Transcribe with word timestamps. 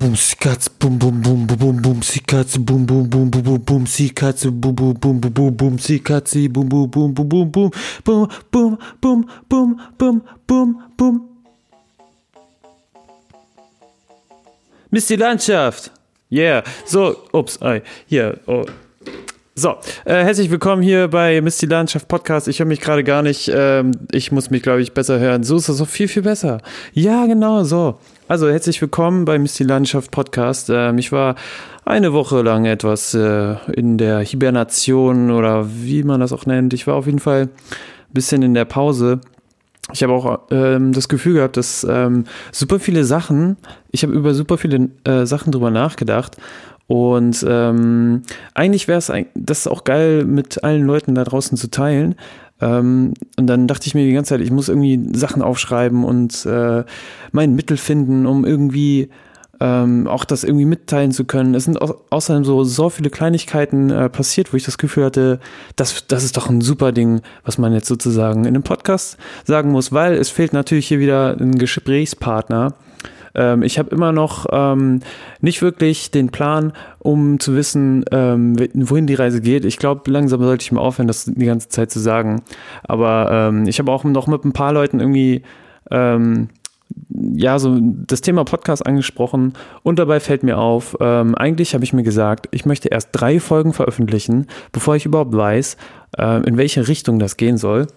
Boom, 0.00 0.14
sie 0.14 0.36
Katze, 0.36 0.70
boom, 0.78 0.96
boom, 0.96 1.20
boom, 1.20 1.44
boom, 1.44 1.58
boom, 1.58 1.82
boom, 1.82 2.02
sie 2.02 2.20
Katze, 2.20 2.60
boom, 2.60 2.86
boom, 2.86 3.10
boom, 3.10 3.28
boom, 3.28 3.42
boom, 3.42 3.64
boom, 3.64 3.84
sie 3.84 4.10
Katze, 4.10 4.52
boom, 4.52 4.72
boom, 4.72 4.94
boom, 4.94 5.20
boom, 5.20 5.34
boom, 5.34 5.56
boom, 5.56 5.78
sie 5.80 5.98
Katze, 5.98 6.48
boom, 6.48 6.68
boom, 6.68 6.88
boom, 6.88 7.12
boom, 7.12 7.50
boom, 7.50 7.70
boom, 8.04 8.28
boom, 8.52 8.78
boom, 8.78 8.78
boom, 9.00 9.28
boom, 9.48 9.80
boom, 9.98 10.22
boom, 10.46 10.82
boom. 10.96 11.28
Mist 14.92 15.10
die 15.10 15.16
Landschaft. 15.16 15.90
Yeah. 16.30 16.62
So, 16.84 17.16
ups, 17.32 17.60
ei, 17.60 17.82
hier, 18.06 18.38
oh. 18.46 18.66
So, 19.56 19.70
äh, 20.04 20.22
herzlich 20.22 20.48
willkommen 20.48 20.82
hier 20.82 21.08
bei 21.08 21.40
Misty 21.40 21.66
Landschaft 21.66 22.06
Podcast. 22.06 22.46
Ich 22.46 22.60
höre 22.60 22.66
mich 22.66 22.80
gerade 22.80 23.02
gar 23.02 23.22
nicht. 23.24 23.50
Ähm, 23.52 23.90
ich 24.12 24.30
muss 24.30 24.50
mich, 24.50 24.62
glaube 24.62 24.80
ich, 24.80 24.94
besser 24.94 25.18
hören. 25.18 25.42
So 25.42 25.56
ist 25.56 25.68
das 25.68 25.78
so 25.78 25.84
viel, 25.84 26.06
viel 26.06 26.22
besser. 26.22 26.60
Ja, 26.92 27.26
genau, 27.26 27.64
so. 27.64 27.98
Also, 28.30 28.50
herzlich 28.50 28.78
willkommen 28.82 29.24
bei 29.24 29.38
Misty 29.38 29.64
Landschaft 29.64 30.10
Podcast. 30.10 30.68
Ähm, 30.68 30.98
ich 30.98 31.12
war 31.12 31.34
eine 31.86 32.12
Woche 32.12 32.42
lang 32.42 32.66
etwas 32.66 33.14
äh, 33.14 33.54
in 33.72 33.96
der 33.96 34.18
Hibernation 34.20 35.30
oder 35.30 35.66
wie 35.82 36.02
man 36.02 36.20
das 36.20 36.34
auch 36.34 36.44
nennt. 36.44 36.74
Ich 36.74 36.86
war 36.86 36.96
auf 36.96 37.06
jeden 37.06 37.20
Fall 37.20 37.44
ein 37.44 37.50
bisschen 38.12 38.42
in 38.42 38.52
der 38.52 38.66
Pause. 38.66 39.22
Ich 39.94 40.02
habe 40.02 40.12
auch 40.12 40.40
ähm, 40.50 40.92
das 40.92 41.08
Gefühl 41.08 41.36
gehabt, 41.36 41.56
dass 41.56 41.86
ähm, 41.88 42.24
super 42.52 42.78
viele 42.78 43.04
Sachen, 43.04 43.56
ich 43.92 44.02
habe 44.02 44.12
über 44.12 44.34
super 44.34 44.58
viele 44.58 44.90
äh, 45.04 45.24
Sachen 45.24 45.50
drüber 45.50 45.70
nachgedacht 45.70 46.36
und 46.86 47.42
ähm, 47.48 48.24
eigentlich 48.52 48.88
wäre 48.88 48.98
es 48.98 49.10
das 49.36 49.66
auch 49.66 49.84
geil, 49.84 50.26
mit 50.26 50.64
allen 50.64 50.84
Leuten 50.84 51.14
da 51.14 51.24
draußen 51.24 51.56
zu 51.56 51.70
teilen. 51.70 52.14
Ähm, 52.60 53.14
und 53.36 53.46
dann 53.46 53.66
dachte 53.66 53.86
ich 53.86 53.94
mir 53.94 54.04
die 54.04 54.12
ganze 54.12 54.30
Zeit, 54.30 54.40
ich 54.40 54.50
muss 54.50 54.68
irgendwie 54.68 55.16
Sachen 55.16 55.42
aufschreiben 55.42 56.04
und 56.04 56.44
äh, 56.46 56.84
mein 57.32 57.54
Mittel 57.54 57.76
finden, 57.76 58.26
um 58.26 58.44
irgendwie 58.44 59.10
ähm, 59.60 60.06
auch 60.06 60.24
das 60.24 60.44
irgendwie 60.44 60.64
mitteilen 60.64 61.12
zu 61.12 61.24
können. 61.24 61.54
Es 61.54 61.64
sind 61.64 61.80
au 61.80 62.00
außerdem 62.10 62.44
so, 62.44 62.64
so 62.64 62.90
viele 62.90 63.10
Kleinigkeiten 63.10 63.90
äh, 63.90 64.08
passiert, 64.08 64.52
wo 64.52 64.56
ich 64.56 64.64
das 64.64 64.78
Gefühl 64.78 65.04
hatte, 65.04 65.40
das, 65.76 66.06
das 66.06 66.24
ist 66.24 66.36
doch 66.36 66.48
ein 66.48 66.60
super 66.60 66.92
Ding, 66.92 67.22
was 67.44 67.58
man 67.58 67.72
jetzt 67.72 67.88
sozusagen 67.88 68.40
in 68.40 68.54
einem 68.54 68.62
Podcast 68.62 69.18
sagen 69.44 69.70
muss, 69.70 69.92
weil 69.92 70.14
es 70.14 70.30
fehlt 70.30 70.52
natürlich 70.52 70.88
hier 70.88 71.00
wieder 71.00 71.36
ein 71.38 71.58
Gesprächspartner 71.58 72.74
ähm, 73.34 73.62
ich 73.62 73.78
habe 73.78 73.90
immer 73.90 74.12
noch 74.12 74.46
ähm, 74.50 75.00
nicht 75.40 75.62
wirklich 75.62 76.10
den 76.10 76.30
Plan, 76.30 76.72
um 76.98 77.40
zu 77.40 77.54
wissen, 77.54 78.04
ähm, 78.10 78.56
wohin 78.74 79.06
die 79.06 79.14
Reise 79.14 79.40
geht. 79.40 79.64
Ich 79.64 79.78
glaube, 79.78 80.10
langsam 80.10 80.42
sollte 80.42 80.62
ich 80.62 80.72
mal 80.72 80.80
aufhören, 80.80 81.08
das 81.08 81.24
die 81.24 81.46
ganze 81.46 81.68
Zeit 81.68 81.90
zu 81.90 82.00
sagen. 82.00 82.42
Aber 82.84 83.28
ähm, 83.30 83.66
ich 83.66 83.78
habe 83.78 83.92
auch 83.92 84.04
noch 84.04 84.26
mit 84.26 84.44
ein 84.44 84.52
paar 84.52 84.72
Leuten 84.72 85.00
irgendwie 85.00 85.42
ähm, 85.90 86.48
ja, 87.10 87.58
so 87.58 87.78
das 87.80 88.20
Thema 88.20 88.44
Podcast 88.44 88.86
angesprochen 88.86 89.52
und 89.82 89.98
dabei 89.98 90.20
fällt 90.20 90.42
mir 90.42 90.58
auf, 90.58 90.96
ähm, 91.00 91.34
eigentlich 91.34 91.74
habe 91.74 91.84
ich 91.84 91.92
mir 91.92 92.02
gesagt, 92.02 92.48
ich 92.50 92.64
möchte 92.64 92.88
erst 92.88 93.10
drei 93.12 93.40
Folgen 93.40 93.72
veröffentlichen, 93.72 94.46
bevor 94.72 94.96
ich 94.96 95.04
überhaupt 95.04 95.36
weiß, 95.36 95.76
äh, 96.16 96.42
in 96.46 96.56
welche 96.56 96.88
Richtung 96.88 97.18
das 97.18 97.36
gehen 97.36 97.58
soll 97.58 97.88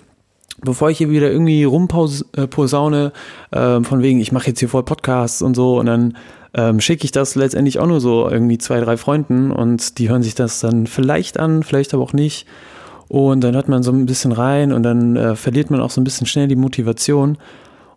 bevor 0.64 0.90
ich 0.90 0.98
hier 0.98 1.10
wieder 1.10 1.32
irgendwie 1.32 1.64
rumposaune, 1.64 3.12
äh, 3.52 3.82
von 3.82 4.02
wegen, 4.02 4.20
ich 4.20 4.32
mache 4.32 4.48
jetzt 4.48 4.60
hier 4.60 4.70
voll 4.70 4.84
Podcasts 4.84 5.42
und 5.42 5.56
so 5.56 5.80
und 5.80 5.86
dann 5.86 6.18
ähm, 6.54 6.82
schicke 6.82 7.06
ich 7.06 7.12
das 7.12 7.36
letztendlich 7.36 7.80
auch 7.80 7.88
nur 7.88 8.02
so 8.02 8.30
irgendwie 8.30 8.58
zwei, 8.58 8.80
drei 8.82 8.98
Freunden 8.98 9.52
und 9.52 9.98
die 9.98 10.10
hören 10.10 10.24
sich 10.24 10.36
das 10.36 10.60
dann 10.60 10.88
vielleicht 10.88 11.40
an, 11.40 11.64
vielleicht 11.64 11.94
aber 11.94 12.04
auch 12.04 12.14
nicht. 12.14 12.46
Und 13.08 13.42
dann 13.42 13.56
hört 13.56 13.68
man 13.68 13.84
so 13.84 13.92
ein 13.92 14.06
bisschen 14.06 14.32
rein 14.32 14.72
und 14.72 14.84
dann 14.84 15.18
äh, 15.18 15.36
verliert 15.36 15.70
man 15.70 15.82
auch 15.82 15.90
so 15.90 16.00
ein 16.00 16.06
bisschen 16.06 16.28
schnell 16.28 16.48
die 16.48 16.56
Motivation. 16.56 17.38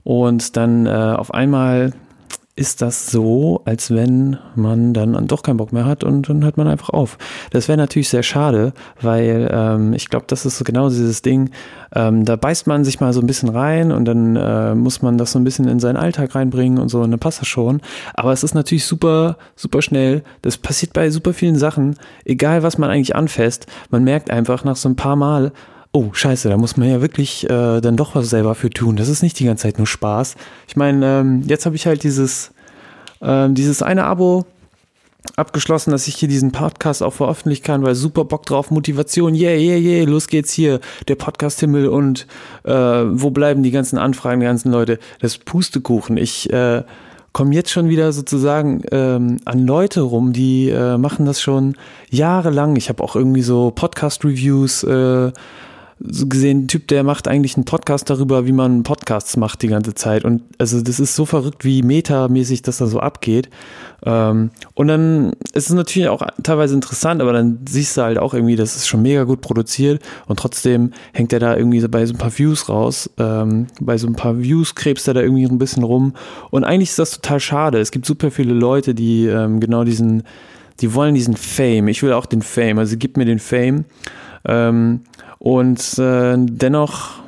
Und 0.02 0.56
dann 0.56 0.86
äh, 0.86 0.90
auf 0.90 1.32
einmal 1.32 1.92
ist 2.56 2.82
das 2.82 3.08
so, 3.08 3.62
als 3.64 3.90
wenn 3.90 4.38
man 4.54 4.94
dann 4.94 5.26
doch 5.26 5.42
keinen 5.42 5.56
Bock 5.56 5.72
mehr 5.72 5.86
hat 5.86 6.04
und 6.04 6.28
dann 6.28 6.44
hört 6.44 6.56
man 6.56 6.68
einfach 6.68 6.90
auf. 6.90 7.18
Das 7.50 7.66
wäre 7.66 7.76
natürlich 7.76 8.08
sehr 8.08 8.22
schade, 8.22 8.72
weil 9.00 9.50
ähm, 9.52 9.92
ich 9.92 10.08
glaube, 10.08 10.26
das 10.28 10.46
ist 10.46 10.58
so 10.58 10.64
genau 10.64 10.88
dieses 10.88 11.22
Ding, 11.22 11.50
ähm, 11.96 12.24
da 12.24 12.36
beißt 12.36 12.68
man 12.68 12.84
sich 12.84 13.00
mal 13.00 13.12
so 13.12 13.20
ein 13.20 13.26
bisschen 13.26 13.48
rein 13.48 13.90
und 13.90 14.04
dann 14.04 14.36
äh, 14.36 14.74
muss 14.76 15.02
man 15.02 15.18
das 15.18 15.32
so 15.32 15.40
ein 15.40 15.44
bisschen 15.44 15.66
in 15.66 15.80
seinen 15.80 15.96
Alltag 15.96 16.36
reinbringen 16.36 16.78
und 16.78 16.90
so 16.90 17.00
und 17.00 17.10
dann 17.10 17.18
passt 17.18 17.40
das 17.40 17.48
schon. 17.48 17.80
Aber 18.14 18.32
es 18.32 18.44
ist 18.44 18.54
natürlich 18.54 18.84
super, 18.84 19.36
super 19.56 19.82
schnell. 19.82 20.22
Das 20.42 20.56
passiert 20.56 20.92
bei 20.92 21.10
super 21.10 21.32
vielen 21.32 21.56
Sachen, 21.56 21.96
egal 22.24 22.62
was 22.62 22.78
man 22.78 22.88
eigentlich 22.88 23.16
anfasst. 23.16 23.66
Man 23.90 24.04
merkt 24.04 24.30
einfach 24.30 24.62
nach 24.62 24.76
so 24.76 24.88
ein 24.88 24.96
paar 24.96 25.16
Mal, 25.16 25.50
oh 25.94 26.12
scheiße, 26.12 26.48
da 26.48 26.56
muss 26.56 26.76
man 26.76 26.90
ja 26.90 27.00
wirklich 27.00 27.44
äh, 27.48 27.80
dann 27.80 27.96
doch 27.96 28.14
was 28.14 28.28
selber 28.28 28.54
für 28.56 28.68
tun. 28.68 28.96
Das 28.96 29.08
ist 29.08 29.22
nicht 29.22 29.38
die 29.38 29.44
ganze 29.44 29.62
Zeit 29.62 29.78
nur 29.78 29.86
Spaß. 29.86 30.34
Ich 30.66 30.76
meine, 30.76 31.20
ähm, 31.20 31.42
jetzt 31.46 31.66
habe 31.66 31.76
ich 31.76 31.86
halt 31.86 32.02
dieses, 32.02 32.50
ähm, 33.22 33.54
dieses 33.54 33.80
eine 33.80 34.04
Abo 34.04 34.44
abgeschlossen, 35.36 35.92
dass 35.92 36.08
ich 36.08 36.16
hier 36.16 36.28
diesen 36.28 36.50
Podcast 36.50 37.02
auch 37.02 37.12
veröffentlichen 37.12 37.62
kann, 37.62 37.84
weil 37.84 37.94
super 37.94 38.24
Bock 38.24 38.44
drauf, 38.44 38.72
Motivation, 38.72 39.34
yeah, 39.36 39.56
yeah, 39.56 39.78
yeah, 39.78 40.04
los 40.04 40.26
geht's 40.26 40.52
hier, 40.52 40.80
der 41.06 41.14
Podcast-Himmel 41.14 41.86
und 41.86 42.26
äh, 42.64 42.72
wo 42.72 43.30
bleiben 43.30 43.62
die 43.62 43.70
ganzen 43.70 43.96
Anfragen, 43.96 44.40
die 44.40 44.46
ganzen 44.46 44.72
Leute, 44.72 44.98
das 45.20 45.38
Pustekuchen. 45.38 46.16
Ich 46.16 46.52
äh, 46.52 46.82
komme 47.32 47.54
jetzt 47.54 47.70
schon 47.70 47.88
wieder 47.88 48.12
sozusagen 48.12 48.82
ähm, 48.90 49.38
an 49.44 49.64
Leute 49.64 50.00
rum, 50.00 50.32
die 50.32 50.70
äh, 50.70 50.98
machen 50.98 51.24
das 51.24 51.40
schon 51.40 51.76
jahrelang. 52.10 52.74
Ich 52.74 52.88
habe 52.88 53.02
auch 53.02 53.14
irgendwie 53.14 53.42
so 53.42 53.70
Podcast-Reviews 53.70 54.82
äh, 54.82 55.32
so 56.00 56.26
gesehen, 56.26 56.64
ein 56.64 56.68
Typ, 56.68 56.88
der 56.88 57.04
macht 57.04 57.28
eigentlich 57.28 57.56
einen 57.56 57.64
Podcast 57.64 58.10
darüber, 58.10 58.46
wie 58.46 58.52
man 58.52 58.82
Podcasts 58.82 59.36
macht 59.36 59.62
die 59.62 59.68
ganze 59.68 59.94
Zeit. 59.94 60.24
Und 60.24 60.42
also 60.58 60.80
das 60.80 60.98
ist 60.98 61.14
so 61.14 61.24
verrückt, 61.24 61.64
wie 61.64 61.82
metamäßig 61.82 62.62
das 62.62 62.78
da 62.78 62.86
so 62.86 63.00
abgeht. 63.00 63.48
Ähm, 64.04 64.50
und 64.74 64.88
dann 64.88 65.32
ist 65.52 65.68
es 65.68 65.72
natürlich 65.72 66.08
auch 66.08 66.26
teilweise 66.42 66.74
interessant, 66.74 67.22
aber 67.22 67.32
dann 67.32 67.60
siehst 67.68 67.96
du 67.96 68.02
halt 68.02 68.18
auch 68.18 68.34
irgendwie, 68.34 68.56
das 68.56 68.76
ist 68.76 68.88
schon 68.88 69.02
mega 69.02 69.24
gut 69.24 69.40
produziert 69.40 70.02
und 70.26 70.38
trotzdem 70.38 70.92
hängt 71.12 71.32
er 71.32 71.38
da 71.38 71.56
irgendwie 71.56 71.86
bei 71.86 72.04
so 72.06 72.14
ein 72.14 72.18
paar 72.18 72.36
Views 72.36 72.68
raus. 72.68 73.08
Ähm, 73.18 73.68
bei 73.80 73.96
so 73.96 74.08
ein 74.08 74.16
paar 74.16 74.38
Views 74.40 74.74
krebst 74.74 75.06
er 75.06 75.14
da 75.14 75.20
irgendwie 75.20 75.44
ein 75.44 75.58
bisschen 75.58 75.84
rum. 75.84 76.14
Und 76.50 76.64
eigentlich 76.64 76.90
ist 76.90 76.98
das 76.98 77.12
total 77.12 77.40
schade. 77.40 77.78
Es 77.78 77.92
gibt 77.92 78.04
super 78.04 78.30
viele 78.30 78.52
Leute, 78.52 78.94
die 78.94 79.26
ähm, 79.26 79.60
genau 79.60 79.84
diesen, 79.84 80.24
die 80.80 80.92
wollen 80.92 81.14
diesen 81.14 81.36
Fame. 81.36 81.88
Ich 81.88 82.02
will 82.02 82.12
auch 82.12 82.26
den 82.26 82.42
Fame. 82.42 82.78
Also 82.78 82.96
gib 82.98 83.16
mir 83.16 83.24
den 83.24 83.38
Fame. 83.38 83.84
Ähm, 84.46 85.00
und 85.38 85.98
äh, 85.98 86.36
dennoch 86.38 87.24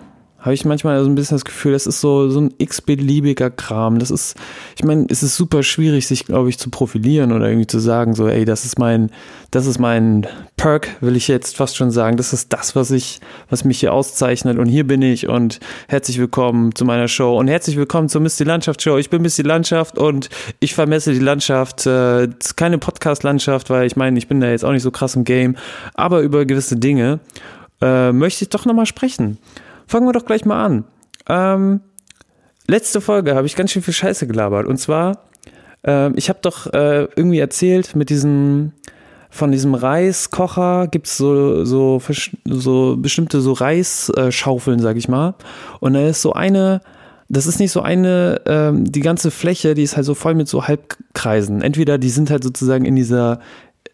habe 0.47 0.55
ich 0.55 0.65
manchmal 0.65 1.03
so 1.03 1.11
ein 1.11 1.17
bisschen 1.17 1.35
das 1.35 1.45
Gefühl, 1.45 1.73
das 1.73 1.89
ist 1.89 2.01
so, 2.01 2.31
so 2.31 2.41
ein 2.41 2.55
x-beliebiger 2.59 3.51
Kram. 3.51 3.99
Das 3.99 4.13
ist, 4.13 4.37
ich 4.77 4.85
meine, 4.85 5.07
es 5.09 5.25
ist 5.25 5.35
super 5.35 5.65
schwierig, 5.65 6.07
sich, 6.07 6.25
glaube 6.25 6.49
ich, 6.49 6.59
zu 6.59 6.71
profilieren 6.71 7.33
oder 7.33 7.49
irgendwie 7.49 7.67
zu 7.67 7.81
sagen, 7.81 8.15
so, 8.15 8.29
ey, 8.29 8.45
das 8.45 8.65
ist 8.65 8.79
mein, 8.79 9.11
das 9.51 9.67
ist 9.67 9.81
mein 9.81 10.25
Perk, 10.67 10.97
will 11.01 11.15
ich 11.15 11.29
jetzt 11.29 11.57
fast 11.57 11.77
schon 11.77 11.93
sagen. 11.93 12.17
Das 12.17 12.33
ist 12.33 12.53
das, 12.53 12.75
was 12.75 12.91
ich, 12.91 13.21
was 13.49 13.63
mich 13.63 13.79
hier 13.79 13.93
auszeichnet. 13.93 14.59
Und 14.59 14.67
hier 14.67 14.85
bin 14.85 15.01
ich 15.01 15.29
und 15.29 15.61
herzlich 15.87 16.19
willkommen 16.19 16.75
zu 16.75 16.85
meiner 16.85 17.07
Show 17.07 17.39
und 17.39 17.47
herzlich 17.47 17.77
willkommen 17.77 18.09
zur 18.09 18.21
Misty 18.21 18.43
Landschaft 18.43 18.83
Show. 18.83 18.99
Ich 18.99 19.09
bin 19.09 19.23
Misty 19.23 19.43
Landschaft 19.43 19.97
und 19.97 20.29
ich 20.59 20.75
vermesse 20.75 21.13
die 21.13 21.21
Landschaft. 21.21 21.87
Äh, 21.87 22.31
keine 22.57 22.79
Podcast-Landschaft, 22.79 23.71
weil 23.71 23.87
ich 23.87 23.95
meine, 23.95 24.19
ich 24.19 24.27
bin 24.27 24.41
da 24.41 24.51
jetzt 24.51 24.65
auch 24.65 24.73
nicht 24.73 24.83
so 24.83 24.91
krass 24.91 25.15
im 25.15 25.23
Game, 25.23 25.55
aber 25.95 26.19
über 26.23 26.45
gewisse 26.45 26.75
Dinge 26.75 27.21
äh, 27.81 28.11
möchte 28.11 28.43
ich 28.43 28.49
doch 28.49 28.65
nochmal 28.65 28.87
sprechen. 28.87 29.39
Fangen 29.87 30.09
wir 30.09 30.13
doch 30.15 30.27
gleich 30.27 30.45
mal 30.45 30.65
an. 30.65 30.85
Ähm, 31.29 31.81
letzte 32.67 33.01
Folge 33.01 33.37
habe 33.37 33.47
ich 33.47 33.55
ganz 33.55 33.71
schön 33.71 33.83
viel 33.83 33.95
Scheiße 33.95 34.27
gelabert. 34.27 34.67
Und 34.67 34.79
zwar, 34.79 35.27
äh, 35.87 36.11
ich 36.15 36.29
habe 36.29 36.41
doch 36.43 36.67
äh, 36.73 37.05
irgendwie 37.15 37.39
erzählt, 37.39 37.95
mit 37.95 38.11
diesem, 38.11 38.73
von 39.37 39.53
diesem 39.53 39.75
Reiskocher 39.75 40.89
gibt 40.89 41.07
es 41.07 41.17
so, 41.17 41.65
so, 41.65 42.01
so 42.45 42.97
bestimmte 42.99 43.41
so 43.41 43.53
Reisschaufeln, 43.53 44.81
sag 44.81 44.97
ich 44.97 45.09
mal. 45.09 45.35
Und 45.81 45.95
da 45.95 46.07
ist 46.07 46.23
so 46.23 46.33
eine, 46.33 46.81
das 47.29 47.47
ist 47.47 47.61
nicht 47.61 47.73
so 47.73 47.83
eine, 47.83 48.41
ähm, 48.47 48.91
die 48.91 49.01
ganze 49.01 49.31
Fläche, 49.31 49.75
die 49.75 49.83
ist 49.83 49.97
halt 49.97 50.07
so 50.07 50.15
voll 50.15 50.35
mit 50.35 50.49
so 50.49 50.67
Halbkreisen. 50.67 51.63
Entweder 51.63 51.99
die 51.99 52.11
sind 52.11 52.31
halt 52.31 52.45
sozusagen 52.45 52.85
in 52.85 52.97
dieser, 52.97 53.41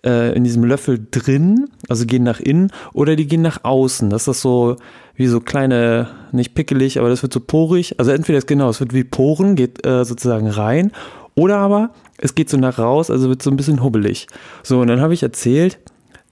äh, 0.04 0.34
in 0.34 0.44
diesem 0.44 0.64
Löffel 0.64 1.06
drin, 1.10 1.68
also 1.88 2.06
gehen 2.06 2.22
nach 2.22 2.40
innen, 2.40 2.70
oder 2.92 3.16
die 3.16 3.26
gehen 3.26 3.42
nach 3.42 3.64
außen. 3.64 4.10
Das 4.10 4.28
ist 4.28 4.40
so 4.40 4.76
wie 5.14 5.26
so 5.26 5.40
kleine, 5.40 6.08
nicht 6.32 6.54
pickelig, 6.54 6.98
aber 6.98 7.08
das 7.08 7.22
wird 7.22 7.32
so 7.32 7.40
porig. 7.40 7.98
Also 7.98 8.10
entweder 8.10 8.38
ist 8.38 8.46
genau, 8.46 8.68
es 8.68 8.80
wird 8.80 8.94
wie 8.94 9.04
Poren, 9.04 9.56
geht 9.56 9.84
äh, 9.86 10.04
sozusagen 10.04 10.48
rein, 10.48 10.92
oder 11.34 11.58
aber 11.58 11.90
es 12.18 12.34
geht 12.34 12.48
so 12.50 12.56
nach 12.56 12.78
raus, 12.78 13.10
also 13.10 13.28
wird 13.28 13.42
so 13.42 13.50
ein 13.50 13.56
bisschen 13.56 13.82
hubbelig. 13.82 14.26
So, 14.62 14.80
und 14.80 14.88
dann 14.88 15.00
habe 15.00 15.14
ich 15.14 15.22
erzählt, 15.22 15.78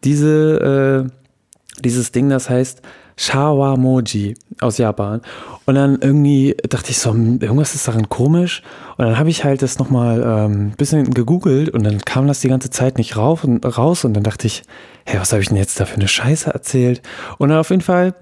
diese, 0.04 1.08
äh, 1.08 1.80
dieses 1.82 2.12
Ding, 2.12 2.28
das 2.28 2.50
heißt 2.50 2.82
Shawamoji 3.20 4.34
aus 4.60 4.78
Japan. 4.78 5.20
Und 5.66 5.74
dann 5.74 5.98
irgendwie 6.00 6.56
dachte 6.68 6.90
ich 6.90 6.98
so, 6.98 7.10
irgendwas 7.10 7.74
ist 7.74 7.86
daran 7.86 8.08
komisch. 8.08 8.62
Und 8.96 9.04
dann 9.04 9.18
habe 9.18 9.28
ich 9.28 9.44
halt 9.44 9.60
das 9.60 9.78
nochmal 9.78 10.22
ein 10.22 10.52
ähm, 10.52 10.70
bisschen 10.76 11.10
gegoogelt 11.12 11.68
und 11.68 11.84
dann 11.84 12.00
kam 12.00 12.26
das 12.26 12.40
die 12.40 12.48
ganze 12.48 12.70
Zeit 12.70 12.96
nicht 12.96 13.18
rauf 13.18 13.44
und, 13.44 13.64
raus. 13.76 14.06
Und 14.06 14.14
dann 14.14 14.22
dachte 14.22 14.46
ich, 14.46 14.62
hey, 15.04 15.20
was 15.20 15.32
habe 15.32 15.42
ich 15.42 15.48
denn 15.48 15.58
jetzt 15.58 15.78
da 15.78 15.84
für 15.84 15.96
eine 15.96 16.08
Scheiße 16.08 16.50
erzählt? 16.50 17.02
Und 17.36 17.50
dann 17.50 17.58
auf 17.58 17.68
jeden 17.68 17.82
Fall, 17.82 18.14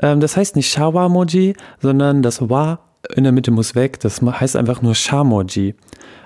ähm, 0.00 0.20
das 0.20 0.36
heißt 0.36 0.56
nicht 0.56 0.70
Shawamoji, 0.70 1.54
sondern 1.80 2.20
das 2.20 2.48
Wa 2.50 2.80
in 3.14 3.24
der 3.24 3.32
Mitte 3.32 3.50
muss 3.50 3.74
weg. 3.74 3.98
Das 4.00 4.20
heißt 4.20 4.56
einfach 4.56 4.82
nur 4.82 4.94
Shamoji. 4.94 5.74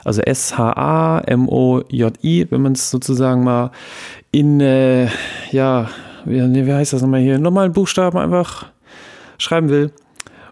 Also 0.09 0.23
S-H-A-M-O-J-I, 0.23 0.77
wenn 2.49 2.63
man 2.63 2.73
es 2.73 2.91
sozusagen 2.91 3.45
mal 3.45 3.73
in, 4.31 4.59
äh, 4.59 5.09
ja, 5.51 5.91
wie, 6.25 6.67
wie 6.67 6.73
heißt 6.73 6.95
das 6.95 7.03
nochmal 7.03 7.21
hier, 7.21 7.39
normalen 7.39 7.75
Buchstaben 7.75 8.17
einfach 8.17 8.69
schreiben 9.37 9.69
will. 9.69 9.93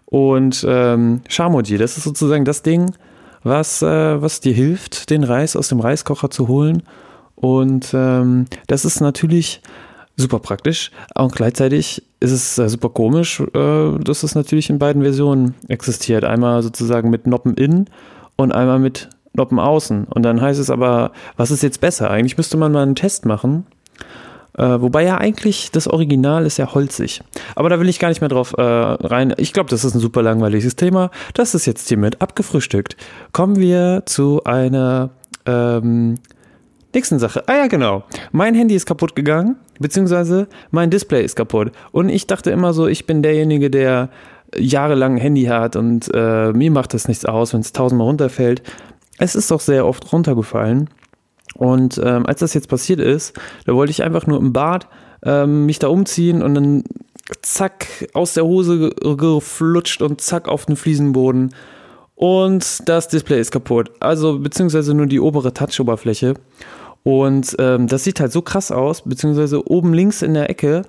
Und 0.05 0.63
ähm, 0.69 1.21
Shamoji, 1.27 1.79
das 1.79 1.97
ist 1.97 2.03
sozusagen 2.03 2.45
das 2.45 2.61
Ding, 2.61 2.93
was, 3.41 3.81
äh, 3.81 4.21
was 4.21 4.41
dir 4.41 4.53
hilft, 4.53 5.09
den 5.09 5.23
Reis 5.23 5.55
aus 5.55 5.69
dem 5.69 5.79
Reiskocher 5.79 6.29
zu 6.29 6.47
holen. 6.47 6.83
Und 7.33 7.95
ähm, 7.95 8.45
das 8.67 8.85
ist 8.85 9.01
natürlich 9.01 9.63
super 10.17 10.37
praktisch. 10.37 10.91
Und 11.15 11.33
gleichzeitig 11.33 12.03
ist 12.19 12.31
es 12.31 12.59
äh, 12.59 12.69
super 12.69 12.89
komisch, 12.89 13.39
äh, 13.39 13.97
dass 14.03 14.21
es 14.21 14.35
natürlich 14.35 14.69
in 14.69 14.77
beiden 14.77 15.01
Versionen 15.01 15.55
existiert. 15.67 16.25
Einmal 16.25 16.61
sozusagen 16.61 17.09
mit 17.09 17.25
Noppen 17.25 17.55
innen 17.55 17.89
und 18.35 18.51
einmal 18.51 18.77
mit 18.77 19.09
Noppen 19.37 19.59
außen. 19.59 20.05
Und 20.05 20.23
dann 20.23 20.41
heißt 20.41 20.59
es 20.59 20.69
aber, 20.69 21.11
was 21.35 21.51
ist 21.51 21.63
jetzt 21.63 21.81
besser? 21.81 22.09
Eigentlich 22.09 22.37
müsste 22.37 22.57
man 22.57 22.71
mal 22.71 22.83
einen 22.83 22.95
Test 22.95 23.25
machen. 23.25 23.65
Äh, 24.57 24.81
wobei 24.81 25.03
ja 25.03 25.17
eigentlich 25.17 25.71
das 25.71 25.87
Original 25.87 26.45
ist 26.45 26.57
ja 26.57 26.73
holzig. 26.73 27.21
Aber 27.55 27.69
da 27.69 27.79
will 27.79 27.89
ich 27.89 27.99
gar 27.99 28.09
nicht 28.09 28.21
mehr 28.21 28.29
drauf 28.29 28.55
äh, 28.57 28.61
rein. 28.61 29.33
Ich 29.37 29.53
glaube, 29.53 29.69
das 29.69 29.85
ist 29.85 29.93
ein 29.93 29.99
super 29.99 30.23
langweiliges 30.23 30.75
Thema. 30.75 31.11
Das 31.35 31.53
ist 31.53 31.67
jetzt 31.67 31.87
hiermit 31.87 32.21
abgefrühstückt. 32.21 32.97
Kommen 33.31 33.57
wir 33.57 34.03
zu 34.07 34.43
einer 34.45 35.11
ähm, 35.45 36.15
nächsten 36.93 37.19
Sache. 37.19 37.43
Ah 37.47 37.55
ja, 37.55 37.67
genau. 37.67 38.03
Mein 38.31 38.55
Handy 38.55 38.73
ist 38.73 38.87
kaputt 38.87 39.15
gegangen, 39.15 39.57
beziehungsweise 39.79 40.47
mein 40.71 40.89
Display 40.89 41.23
ist 41.23 41.35
kaputt. 41.35 41.71
Und 41.91 42.09
ich 42.09 42.25
dachte 42.25 42.49
immer 42.49 42.73
so, 42.73 42.87
ich 42.87 43.05
bin 43.05 43.21
derjenige, 43.21 43.69
der 43.69 44.09
jahrelang 44.55 45.15
ein 45.15 45.21
Handy 45.21 45.43
hat 45.45 45.75
und 45.75 46.09
äh, 46.13 46.51
mir 46.53 46.71
macht 46.71 46.93
das 46.93 47.07
nichts 47.07 47.25
aus, 47.25 47.53
wenn 47.53 47.61
es 47.61 47.73
tausendmal 47.73 48.07
runterfällt. 48.07 48.63
Es 49.17 49.35
ist 49.35 49.51
doch 49.51 49.59
sehr 49.59 49.85
oft 49.85 50.11
runtergefallen. 50.11 50.89
Und 51.55 51.99
ähm, 52.03 52.25
als 52.25 52.41
das 52.41 52.53
jetzt 52.53 52.69
passiert 52.69 52.99
ist, 52.99 53.37
da 53.65 53.73
wollte 53.73 53.91
ich 53.91 54.03
einfach 54.03 54.27
nur 54.27 54.39
im 54.39 54.53
Bad 54.53 54.87
ähm, 55.23 55.65
mich 55.65 55.79
da 55.79 55.87
umziehen 55.87 56.41
und 56.43 56.55
dann 56.55 56.83
zack 57.41 57.87
aus 58.13 58.33
der 58.33 58.45
Hose 58.45 58.89
geflutscht 58.89 60.01
und 60.01 60.21
zack 60.21 60.47
auf 60.47 60.65
den 60.65 60.75
Fliesenboden. 60.75 61.53
Und 62.15 62.87
das 62.89 63.07
Display 63.07 63.39
ist 63.39 63.51
kaputt. 63.51 63.91
Also 63.99 64.39
beziehungsweise 64.39 64.93
nur 64.93 65.05
die 65.07 65.19
obere 65.19 65.53
Touch-Oberfläche. 65.53 66.35
Und 67.03 67.55
ähm, 67.59 67.87
das 67.87 68.03
sieht 68.03 68.19
halt 68.19 68.31
so 68.31 68.41
krass 68.41 68.71
aus, 68.71 69.03
beziehungsweise 69.03 69.69
oben 69.69 69.93
links 69.93 70.21
in 70.21 70.33
der 70.33 70.49
Ecke, 70.49 70.83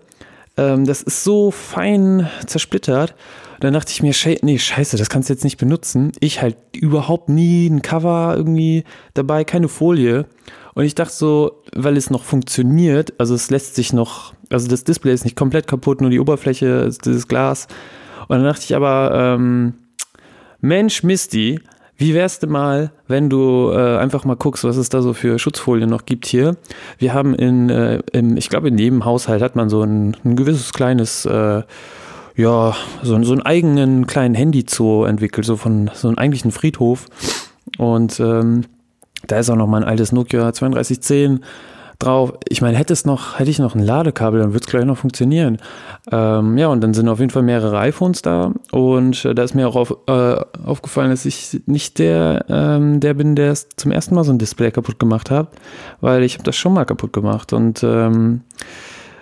ähm, 0.58 0.84
das 0.84 1.02
ist 1.02 1.24
so 1.24 1.50
fein 1.50 2.28
zersplittert. 2.46 3.14
Dann 3.60 3.74
dachte 3.74 3.90
ich 3.92 4.02
mir, 4.02 4.12
nee, 4.42 4.58
scheiße, 4.58 4.96
das 4.96 5.08
kannst 5.08 5.28
du 5.28 5.32
jetzt 5.32 5.44
nicht 5.44 5.56
benutzen. 5.56 6.12
Ich 6.20 6.42
halt 6.42 6.56
überhaupt 6.72 7.28
nie 7.28 7.66
ein 7.66 7.82
Cover 7.82 8.34
irgendwie 8.36 8.84
dabei, 9.14 9.44
keine 9.44 9.68
Folie. 9.68 10.26
Und 10.74 10.84
ich 10.84 10.94
dachte 10.94 11.14
so, 11.14 11.62
weil 11.74 11.96
es 11.96 12.10
noch 12.10 12.22
funktioniert, 12.22 13.14
also 13.18 13.34
es 13.34 13.50
lässt 13.50 13.74
sich 13.74 13.92
noch, 13.92 14.32
also 14.50 14.68
das 14.68 14.84
Display 14.84 15.12
ist 15.12 15.24
nicht 15.24 15.36
komplett 15.36 15.66
kaputt, 15.66 16.00
nur 16.00 16.10
die 16.10 16.20
Oberfläche 16.20 16.88
dieses 17.04 17.26
Glas. 17.26 17.66
Und 18.28 18.36
dann 18.36 18.44
dachte 18.44 18.62
ich 18.64 18.76
aber, 18.76 19.10
ähm, 19.12 19.74
Mensch, 20.60 21.02
Misty, 21.02 21.60
wie 21.98 22.14
wär's 22.14 22.38
denn 22.38 22.50
mal, 22.50 22.92
wenn 23.08 23.28
du 23.28 23.72
äh, 23.72 23.98
einfach 23.98 24.24
mal 24.24 24.36
guckst, 24.36 24.62
was 24.62 24.76
es 24.76 24.88
da 24.88 25.02
so 25.02 25.12
für 25.14 25.40
Schutzfolien 25.40 25.90
noch 25.90 26.06
gibt 26.06 26.26
hier? 26.26 26.56
Wir 26.96 27.12
haben 27.12 27.34
in, 27.34 27.70
äh, 27.70 28.00
im, 28.12 28.36
ich 28.36 28.48
glaube, 28.48 28.68
in 28.68 28.78
jedem 28.78 29.04
Haushalt 29.04 29.42
hat 29.42 29.56
man 29.56 29.68
so 29.68 29.82
ein, 29.82 30.16
ein 30.24 30.36
gewisses 30.36 30.72
kleines, 30.72 31.26
äh, 31.26 31.62
ja, 32.36 32.76
so, 33.02 33.22
so 33.24 33.32
einen 33.32 33.42
eigenen 33.42 34.06
kleinen 34.06 34.36
Handy-Zoo 34.36 35.04
entwickelt, 35.04 35.44
so 35.44 35.56
von 35.56 35.90
so 35.92 36.06
einem 36.06 36.18
eigentlichen 36.18 36.52
Friedhof. 36.52 37.06
Und 37.78 38.20
ähm, 38.20 38.66
da 39.26 39.40
ist 39.40 39.50
auch 39.50 39.56
noch 39.56 39.66
mein 39.66 39.82
altes 39.82 40.12
Nokia 40.12 40.52
3210 40.52 41.40
drauf. 41.98 42.32
Ich 42.48 42.62
meine, 42.62 42.76
hätte 42.76 42.92
es 42.92 43.04
noch, 43.04 43.38
hätte 43.38 43.50
ich 43.50 43.58
noch 43.58 43.74
ein 43.74 43.82
Ladekabel, 43.82 44.40
dann 44.40 44.50
würde 44.50 44.60
es 44.60 44.66
gleich 44.66 44.84
noch 44.84 44.98
funktionieren. 44.98 45.58
Ähm, 46.12 46.56
ja, 46.56 46.68
und 46.68 46.80
dann 46.80 46.94
sind 46.94 47.08
auf 47.08 47.18
jeden 47.18 47.30
Fall 47.30 47.42
mehrere 47.42 47.78
iPhones 47.78 48.22
da 48.22 48.52
und 48.70 49.24
äh, 49.24 49.34
da 49.34 49.42
ist 49.42 49.54
mir 49.54 49.68
auch 49.68 49.76
auf, 49.76 49.96
äh, 50.06 50.36
aufgefallen, 50.64 51.10
dass 51.10 51.24
ich 51.24 51.60
nicht 51.66 51.98
der, 51.98 52.44
ähm, 52.48 53.00
der 53.00 53.14
bin, 53.14 53.34
der 53.34 53.54
zum 53.54 53.90
ersten 53.90 54.14
Mal 54.14 54.24
so 54.24 54.32
ein 54.32 54.38
Display 54.38 54.70
kaputt 54.70 54.98
gemacht 54.98 55.30
hat, 55.30 55.48
weil 56.00 56.22
ich 56.22 56.34
habe 56.34 56.44
das 56.44 56.56
schon 56.56 56.72
mal 56.72 56.84
kaputt 56.84 57.12
gemacht 57.12 57.52
und 57.52 57.82
ähm, 57.82 58.42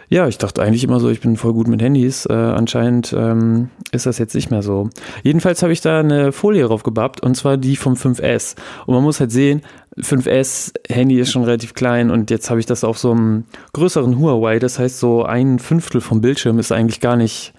ja, 0.08 0.28
ich 0.28 0.38
dachte 0.38 0.62
eigentlich 0.62 0.84
immer 0.84 1.00
so, 1.00 1.11
ich 1.11 1.20
bin 1.20 1.37
voll 1.37 1.52
gut 1.52 1.67
mit 1.67 1.82
Handys. 1.82 2.26
Äh, 2.26 2.32
anscheinend 2.32 3.12
ähm, 3.17 3.70
ist 3.90 4.06
das 4.06 4.19
jetzt 4.19 4.34
nicht 4.34 4.50
mehr 4.50 4.62
so. 4.62 4.88
Jedenfalls 5.25 5.62
habe 5.62 5.73
ich 5.73 5.81
da 5.81 5.99
eine 5.99 6.31
Folie 6.31 6.64
drauf 6.64 6.84
gebappt 6.84 7.20
und 7.20 7.34
zwar 7.34 7.56
die 7.56 7.75
vom 7.75 7.94
5S. 7.94 8.55
Und 8.87 8.94
man 8.94 9.02
muss 9.02 9.19
halt 9.19 9.32
sehen, 9.32 9.62
5S 9.99 10.75
Handy 10.89 11.19
ist 11.19 11.33
schon 11.33 11.45
relativ 11.45 11.75
klein 11.75 12.11
und 12.11 12.31
jetzt 12.31 12.51
habe 12.51 12.61
ich 12.61 12.67
das 12.67 12.85
auf 12.85 12.99
so 12.99 13.13
einem 13.13 13.45
größeren 13.73 14.19
Huawei. 14.19 14.59
Das 14.59 14.79
heißt, 14.79 14.99
so 14.99 15.25
ein 15.25 15.59
Fünftel 15.59 16.01
vom 16.01 16.21
Bildschirm 16.21 16.59
ist 16.59 16.73
eigentlich 16.73 17.01
gar 17.01 17.17
nicht 17.17 17.55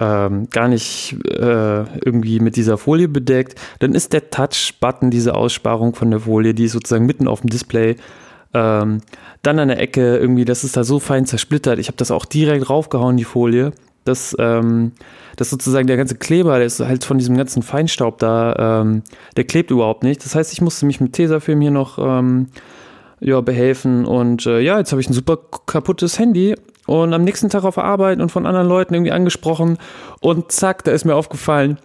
ähm, 0.00 0.48
gar 0.50 0.68
nicht 0.68 1.16
äh, 1.26 1.84
irgendwie 2.04 2.40
mit 2.40 2.56
dieser 2.56 2.78
Folie 2.78 3.08
bedeckt. 3.08 3.60
Dann 3.80 3.94
ist 3.94 4.12
der 4.14 4.30
Touch-Button, 4.30 5.10
diese 5.10 5.34
Aussparung 5.34 5.94
von 5.94 6.10
der 6.10 6.20
Folie, 6.20 6.54
die 6.54 6.64
ist 6.64 6.72
sozusagen 6.72 7.04
mitten 7.04 7.28
auf 7.28 7.42
dem 7.42 7.50
Display. 7.50 7.96
Ähm, 8.54 9.02
dann 9.42 9.58
an 9.58 9.68
der 9.68 9.78
Ecke 9.78 10.16
irgendwie, 10.16 10.46
das 10.46 10.64
ist 10.64 10.76
da 10.76 10.84
so 10.84 10.98
fein 10.98 11.26
zersplittert. 11.26 11.78
Ich 11.78 11.88
habe 11.88 11.98
das 11.98 12.10
auch 12.10 12.24
direkt 12.24 12.70
raufgehauen, 12.70 13.18
die 13.18 13.24
Folie. 13.24 13.72
Das, 14.04 14.34
ähm, 14.38 14.92
das 15.36 15.50
sozusagen 15.50 15.86
der 15.86 15.96
ganze 15.96 16.16
Kleber, 16.16 16.56
der 16.56 16.66
ist 16.66 16.80
halt 16.80 17.04
von 17.04 17.18
diesem 17.18 17.36
ganzen 17.36 17.62
Feinstaub 17.62 18.18
da, 18.18 18.80
ähm, 18.82 19.02
der 19.36 19.44
klebt 19.44 19.70
überhaupt 19.70 20.02
nicht. 20.02 20.24
Das 20.24 20.34
heißt, 20.34 20.52
ich 20.52 20.60
musste 20.60 20.86
mich 20.86 21.00
mit 21.00 21.12
Tesafilm 21.12 21.60
hier 21.60 21.70
noch 21.70 21.98
ähm, 21.98 22.48
ja, 23.20 23.40
behelfen. 23.40 24.06
Und 24.06 24.46
äh, 24.46 24.60
ja, 24.60 24.78
jetzt 24.78 24.92
habe 24.92 25.00
ich 25.00 25.08
ein 25.08 25.14
super 25.14 25.38
kaputtes 25.66 26.18
Handy 26.18 26.54
und 26.86 27.14
am 27.14 27.22
nächsten 27.22 27.50
Tag 27.50 27.64
auf 27.64 27.78
Arbeit 27.78 28.20
und 28.20 28.30
von 28.30 28.46
anderen 28.46 28.66
Leuten 28.66 28.94
irgendwie 28.94 29.12
angesprochen. 29.12 29.78
Und 30.20 30.50
zack, 30.50 30.84
da 30.84 30.90
ist 30.92 31.04
mir 31.04 31.14
aufgefallen, 31.14 31.78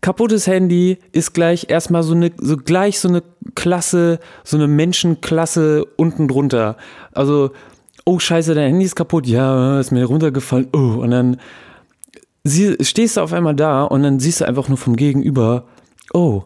kaputtes 0.00 0.46
Handy 0.46 0.98
ist 1.12 1.32
gleich 1.32 1.66
erstmal 1.68 2.02
so 2.02 2.14
eine, 2.14 2.30
so 2.38 2.56
gleich 2.56 3.00
so 3.00 3.08
eine 3.08 3.22
Klasse, 3.54 4.20
so 4.44 4.56
eine 4.56 4.68
Menschenklasse 4.68 5.84
unten 5.96 6.28
drunter. 6.28 6.76
Also, 7.12 7.50
oh 8.08 8.18
scheiße, 8.18 8.54
dein 8.54 8.70
Handy 8.70 8.86
ist 8.86 8.96
kaputt, 8.96 9.26
ja, 9.26 9.78
ist 9.78 9.92
mir 9.92 10.06
runtergefallen, 10.06 10.68
oh, 10.72 11.02
und 11.02 11.10
dann 11.10 11.36
sie, 12.42 12.76
stehst 12.80 13.18
du 13.18 13.20
auf 13.20 13.34
einmal 13.34 13.54
da 13.54 13.84
und 13.84 14.02
dann 14.02 14.18
siehst 14.18 14.40
du 14.40 14.46
einfach 14.46 14.68
nur 14.68 14.78
vom 14.78 14.96
Gegenüber, 14.96 15.64
oh, 16.14 16.44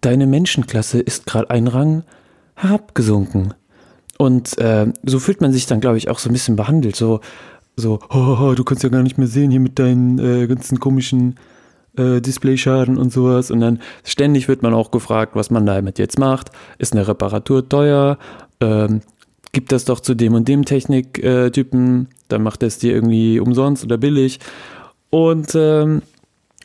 deine 0.00 0.26
Menschenklasse 0.26 1.00
ist 1.00 1.26
gerade 1.26 1.50
ein 1.50 1.68
Rang 1.68 2.04
herabgesunken. 2.54 3.52
Und 4.16 4.56
äh, 4.56 4.90
so 5.04 5.18
fühlt 5.18 5.42
man 5.42 5.52
sich 5.52 5.66
dann, 5.66 5.82
glaube 5.82 5.98
ich, 5.98 6.08
auch 6.08 6.18
so 6.18 6.30
ein 6.30 6.32
bisschen 6.32 6.56
behandelt. 6.56 6.96
So, 6.96 7.20
so, 7.76 7.98
oh, 8.08 8.54
du 8.56 8.64
kannst 8.64 8.82
ja 8.82 8.88
gar 8.88 9.02
nicht 9.02 9.18
mehr 9.18 9.26
sehen 9.26 9.50
hier 9.50 9.60
mit 9.60 9.78
deinen 9.78 10.18
äh, 10.18 10.46
ganzen 10.46 10.80
komischen 10.80 11.36
äh, 11.96 12.20
Displayschaden 12.20 12.96
und 12.96 13.12
sowas. 13.12 13.50
Und 13.50 13.60
dann 13.60 13.80
ständig 14.04 14.48
wird 14.48 14.62
man 14.62 14.72
auch 14.72 14.90
gefragt, 14.90 15.34
was 15.34 15.50
man 15.50 15.66
damit 15.66 15.98
jetzt 15.98 16.18
macht. 16.18 16.52
Ist 16.78 16.94
eine 16.94 17.06
Reparatur 17.06 17.68
teuer? 17.68 18.16
Ähm, 18.60 19.02
gibt 19.52 19.70
das 19.70 19.84
doch 19.84 20.00
zu 20.00 20.14
dem 20.14 20.34
und 20.34 20.48
dem 20.48 20.64
Techniktypen, 20.64 22.08
dann 22.28 22.42
macht 22.42 22.62
er 22.62 22.68
es 22.68 22.78
dir 22.78 22.92
irgendwie 22.92 23.38
umsonst 23.38 23.84
oder 23.84 23.98
billig. 23.98 24.40
Und 25.10 25.54
ähm, 25.54 26.02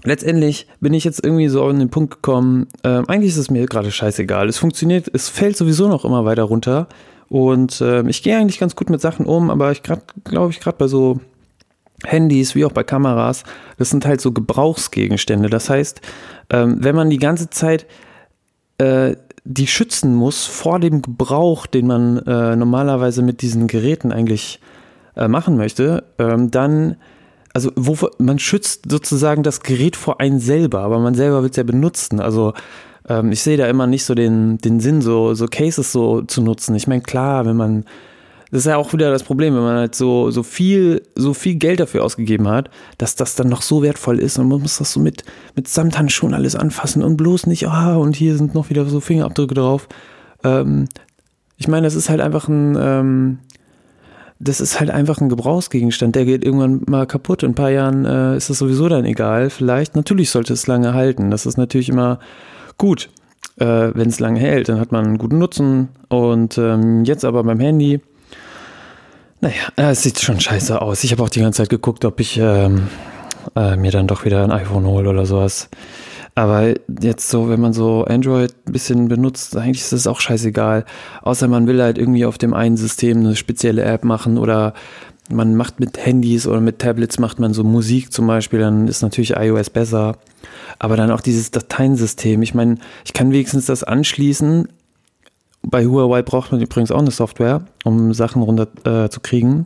letztendlich 0.03 0.67
bin 0.79 0.93
ich 0.93 1.03
jetzt 1.03 1.23
irgendwie 1.23 1.49
so 1.49 1.65
an 1.65 1.79
den 1.79 1.89
Punkt 1.89 2.15
gekommen, 2.15 2.67
ähm, 2.83 3.05
eigentlich 3.09 3.31
ist 3.31 3.37
es 3.37 3.51
mir 3.51 3.65
gerade 3.65 3.91
scheißegal. 3.91 4.47
Es 4.47 4.57
funktioniert, 4.57 5.09
es 5.13 5.27
fällt 5.27 5.57
sowieso 5.57 5.89
noch 5.89 6.05
immer 6.05 6.23
weiter 6.23 6.43
runter. 6.43 6.87
Und 7.29 7.81
ähm, 7.81 8.07
ich 8.07 8.23
gehe 8.23 8.37
eigentlich 8.37 8.59
ganz 8.59 8.75
gut 8.75 8.89
mit 8.89 9.01
Sachen 9.01 9.25
um, 9.25 9.49
aber 9.49 9.71
ich 9.73 9.83
glaube 9.83 10.51
ich 10.51 10.61
gerade 10.61 10.77
bei 10.77 10.87
so 10.87 11.19
Handys 12.05 12.55
wie 12.55 12.63
auch 12.63 12.71
bei 12.71 12.83
Kameras, 12.83 13.43
das 13.77 13.89
sind 13.89 14.05
halt 14.05 14.21
so 14.21 14.31
Gebrauchsgegenstände. 14.31 15.49
Das 15.49 15.69
heißt, 15.69 15.99
ähm, 16.51 16.77
wenn 16.79 16.95
man 16.95 17.09
die 17.09 17.17
ganze 17.17 17.49
Zeit 17.49 17.85
äh, 18.77 19.15
die 19.49 19.67
schützen 19.67 20.13
muss 20.13 20.45
vor 20.45 20.79
dem 20.79 21.01
Gebrauch, 21.01 21.67
den 21.67 21.87
man 21.87 22.17
äh, 22.17 22.55
normalerweise 22.55 23.21
mit 23.21 23.41
diesen 23.41 23.67
Geräten 23.67 24.11
eigentlich 24.11 24.59
äh, 25.15 25.29
machen 25.29 25.55
möchte, 25.55 26.03
ähm, 26.19 26.51
dann, 26.51 26.97
also 27.53 27.71
wo, 27.77 28.09
man 28.17 28.39
schützt 28.39 28.91
sozusagen 28.91 29.43
das 29.43 29.61
Gerät 29.61 29.95
vor 29.95 30.19
einen 30.19 30.41
selber, 30.41 30.81
aber 30.81 30.99
man 30.99 31.15
selber 31.15 31.43
wird 31.43 31.53
es 31.53 31.57
ja 31.57 31.63
benutzen. 31.63 32.19
Also 32.19 32.53
ähm, 33.07 33.31
ich 33.31 33.41
sehe 33.41 33.55
da 33.55 33.67
immer 33.67 33.87
nicht 33.87 34.03
so 34.03 34.15
den, 34.15 34.57
den 34.57 34.81
Sinn, 34.81 35.01
so, 35.01 35.33
so 35.33 35.47
Cases 35.47 35.89
so 35.89 36.23
zu 36.23 36.41
nutzen. 36.41 36.75
Ich 36.75 36.87
meine, 36.87 37.01
klar, 37.01 37.45
wenn 37.45 37.55
man 37.55 37.85
das 38.51 38.59
ist 38.59 38.65
ja 38.65 38.77
auch 38.77 38.93
wieder 38.93 39.11
das 39.11 39.23
Problem, 39.23 39.55
wenn 39.55 39.61
man 39.61 39.77
halt 39.77 39.95
so, 39.95 40.31
so 40.31 40.43
viel, 40.43 41.01
so 41.15 41.33
viel 41.33 41.55
Geld 41.55 41.79
dafür 41.79 42.03
ausgegeben 42.03 42.47
hat, 42.47 42.69
dass 42.97 43.15
das 43.15 43.35
dann 43.35 43.49
noch 43.49 43.61
so 43.61 43.81
wertvoll 43.81 44.19
ist 44.19 44.37
und 44.39 44.47
man 44.47 44.61
muss 44.61 44.77
das 44.77 44.93
so 44.93 44.99
mit, 44.99 45.23
mit 45.55 45.67
Samthandschuhen 45.67 46.33
alles 46.33 46.55
anfassen 46.55 47.03
und 47.03 47.17
bloß 47.17 47.47
nicht, 47.47 47.67
ah, 47.67 47.95
und 47.97 48.15
hier 48.15 48.37
sind 48.37 48.55
noch 48.55 48.69
wieder 48.69 48.85
so 48.85 48.99
Fingerabdrücke 48.99 49.53
drauf. 49.55 49.89
Ähm, 50.43 50.87
ich 51.57 51.67
meine, 51.67 51.87
das 51.87 51.95
ist 51.95 52.09
halt 52.09 52.21
einfach 52.21 52.47
ein, 52.47 52.77
ähm, 52.79 53.39
das 54.39 54.61
ist 54.61 54.79
halt 54.79 54.91
einfach 54.91 55.19
ein 55.19 55.29
Gebrauchsgegenstand. 55.29 56.15
Der 56.15 56.25
geht 56.25 56.45
irgendwann 56.45 56.83
mal 56.87 57.07
kaputt. 57.07 57.43
In 57.43 57.51
ein 57.51 57.55
paar 57.55 57.71
Jahren 57.71 58.05
äh, 58.05 58.37
ist 58.37 58.49
es 58.49 58.59
sowieso 58.59 58.87
dann 58.87 59.05
egal. 59.05 59.49
Vielleicht, 59.49 59.95
natürlich 59.95 60.29
sollte 60.29 60.53
es 60.53 60.67
lange 60.67 60.93
halten. 60.93 61.31
Das 61.31 61.45
ist 61.45 61.57
natürlich 61.57 61.89
immer 61.89 62.19
gut, 62.77 63.09
äh, 63.57 63.89
wenn 63.93 64.09
es 64.09 64.19
lange 64.19 64.39
hält. 64.39 64.69
Dann 64.69 64.79
hat 64.79 64.91
man 64.91 65.05
einen 65.05 65.17
guten 65.17 65.39
Nutzen. 65.39 65.89
Und 66.09 66.57
ähm, 66.59 67.03
jetzt 67.03 67.25
aber 67.25 67.43
beim 67.43 67.59
Handy, 67.59 67.99
naja, 69.41 69.55
äh, 69.75 69.91
es 69.91 70.03
sieht 70.03 70.19
schon 70.19 70.39
scheiße 70.39 70.81
aus. 70.81 71.03
Ich 71.03 71.11
habe 71.11 71.23
auch 71.23 71.29
die 71.29 71.41
ganze 71.41 71.63
Zeit 71.63 71.69
geguckt, 71.69 72.05
ob 72.05 72.19
ich 72.19 72.37
ähm, 72.37 72.87
äh, 73.55 73.75
mir 73.75 73.91
dann 73.91 74.07
doch 74.07 74.25
wieder 74.25 74.43
ein 74.43 74.51
iPhone 74.51 74.85
hole 74.85 75.09
oder 75.09 75.25
sowas. 75.25 75.69
Aber 76.35 76.73
jetzt 77.01 77.29
so, 77.29 77.49
wenn 77.49 77.59
man 77.59 77.73
so 77.73 78.03
Android 78.05 78.53
ein 78.67 78.71
bisschen 78.71 79.07
benutzt, 79.07 79.57
eigentlich 79.57 79.81
ist 79.81 79.93
das 79.93 80.05
auch 80.05 80.19
scheißegal. 80.19 80.85
Außer 81.23 81.47
man 81.47 81.65
will 81.65 81.81
halt 81.81 81.97
irgendwie 81.97 82.25
auf 82.25 82.37
dem 82.37 82.53
einen 82.53 82.77
System 82.77 83.19
eine 83.19 83.35
spezielle 83.35 83.83
App 83.83 84.03
machen 84.03 84.37
oder 84.37 84.73
man 85.29 85.55
macht 85.55 85.79
mit 85.79 86.05
Handys 86.05 86.47
oder 86.47 86.61
mit 86.61 86.79
Tablets 86.79 87.19
macht 87.19 87.39
man 87.39 87.53
so 87.53 87.63
Musik 87.63 88.13
zum 88.13 88.27
Beispiel, 88.27 88.59
dann 88.59 88.87
ist 88.87 89.01
natürlich 89.01 89.35
iOS 89.35 89.69
besser. 89.69 90.17
Aber 90.79 90.95
dann 90.95 91.11
auch 91.11 91.21
dieses 91.21 91.51
Dateiensystem. 91.51 92.41
Ich 92.43 92.53
meine, 92.53 92.77
ich 93.03 93.13
kann 93.13 93.31
wenigstens 93.31 93.65
das 93.65 93.83
anschließen. 93.83 94.69
Bei 95.69 95.85
Huawei 95.85 96.21
braucht 96.21 96.53
man 96.53 96.61
übrigens 96.61 96.91
auch 96.91 96.99
eine 96.99 97.11
Software, 97.11 97.65
um 97.83 98.13
Sachen 98.13 98.41
runter 98.41 98.67
äh, 98.85 99.09
zu 99.09 99.19
kriegen. 99.19 99.65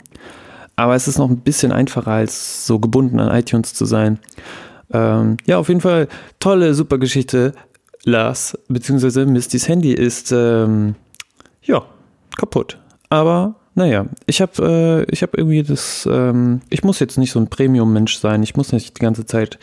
Aber 0.75 0.95
es 0.95 1.07
ist 1.07 1.19
noch 1.19 1.29
ein 1.29 1.41
bisschen 1.41 1.71
einfacher, 1.71 2.11
als 2.11 2.65
so 2.65 2.79
gebunden 2.79 3.19
an 3.19 3.37
iTunes 3.37 3.75
zu 3.75 3.85
sein. 3.85 4.19
Ähm, 4.91 5.37
ja, 5.45 5.59
auf 5.59 5.67
jeden 5.67 5.81
Fall 5.81 6.07
tolle, 6.39 6.73
super 6.73 6.97
Geschichte. 6.97 7.53
Lars, 8.03 8.57
beziehungsweise 8.67 9.27
Mistys 9.27 9.67
Handy 9.67 9.93
ist, 9.93 10.31
ähm, 10.31 10.95
ja, 11.61 11.83
kaputt. 12.35 12.79
Aber 13.09 13.53
naja, 13.75 14.07
ich 14.25 14.41
habe 14.41 15.05
äh, 15.07 15.15
hab 15.15 15.37
irgendwie 15.37 15.61
das, 15.61 16.09
ähm, 16.11 16.61
ich 16.71 16.83
muss 16.83 16.99
jetzt 16.99 17.19
nicht 17.19 17.31
so 17.31 17.39
ein 17.39 17.47
Premium-Mensch 17.47 18.17
sein. 18.17 18.41
Ich 18.41 18.55
muss 18.55 18.71
nicht 18.71 18.97
die 18.97 19.01
ganze 19.01 19.27
Zeit 19.27 19.59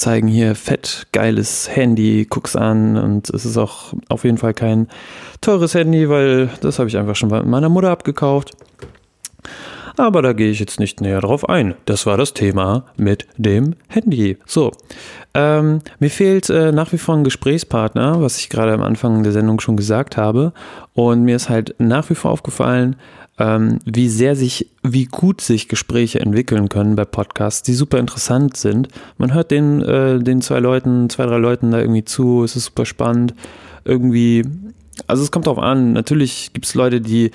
zeigen, 0.00 0.26
hier 0.26 0.54
fett, 0.54 1.06
geiles 1.12 1.74
Handy, 1.74 2.26
guck's 2.28 2.56
an. 2.56 2.96
Und 2.96 3.30
es 3.30 3.44
ist 3.44 3.56
auch 3.56 3.92
auf 4.08 4.24
jeden 4.24 4.38
Fall 4.38 4.54
kein 4.54 4.88
teures 5.40 5.74
Handy, 5.74 6.08
weil 6.08 6.50
das 6.60 6.78
habe 6.78 6.88
ich 6.88 6.96
einfach 6.96 7.16
schon 7.16 7.28
bei 7.28 7.42
meiner 7.42 7.68
Mutter 7.68 7.90
abgekauft. 7.90 8.52
Aber 9.96 10.22
da 10.22 10.32
gehe 10.32 10.50
ich 10.50 10.60
jetzt 10.60 10.80
nicht 10.80 11.00
näher 11.00 11.20
drauf 11.20 11.48
ein. 11.48 11.74
Das 11.84 12.06
war 12.06 12.16
das 12.16 12.32
Thema 12.32 12.84
mit 12.96 13.26
dem 13.36 13.74
Handy. 13.88 14.38
So, 14.46 14.72
ähm, 15.34 15.80
mir 15.98 16.10
fehlt 16.10 16.48
äh, 16.48 16.72
nach 16.72 16.92
wie 16.92 16.98
vor 16.98 17.16
ein 17.16 17.24
Gesprächspartner, 17.24 18.20
was 18.22 18.38
ich 18.38 18.48
gerade 18.48 18.72
am 18.72 18.82
Anfang 18.82 19.22
der 19.22 19.32
Sendung 19.32 19.60
schon 19.60 19.76
gesagt 19.76 20.16
habe. 20.16 20.52
Und 20.94 21.24
mir 21.24 21.36
ist 21.36 21.50
halt 21.50 21.74
nach 21.78 22.08
wie 22.08 22.14
vor 22.14 22.30
aufgefallen, 22.30 22.96
wie 23.42 24.08
sehr 24.10 24.36
sich, 24.36 24.70
wie 24.82 25.06
gut 25.06 25.40
sich 25.40 25.68
Gespräche 25.68 26.20
entwickeln 26.20 26.68
können 26.68 26.94
bei 26.94 27.06
Podcasts, 27.06 27.62
die 27.62 27.72
super 27.72 27.98
interessant 27.98 28.56
sind. 28.56 28.88
Man 29.16 29.32
hört 29.32 29.50
den, 29.50 29.80
äh, 29.80 30.18
den 30.18 30.42
zwei 30.42 30.60
Leuten, 30.60 31.08
zwei, 31.08 31.24
drei 31.24 31.38
Leuten 31.38 31.70
da 31.70 31.80
irgendwie 31.80 32.04
zu, 32.04 32.44
es 32.44 32.54
ist 32.54 32.66
super 32.66 32.84
spannend. 32.84 33.34
Irgendwie, 33.86 34.44
also 35.06 35.22
es 35.22 35.30
kommt 35.30 35.46
drauf 35.46 35.58
an, 35.58 35.94
natürlich 35.94 36.52
gibt 36.52 36.66
es 36.66 36.74
Leute, 36.74 37.00
die 37.00 37.30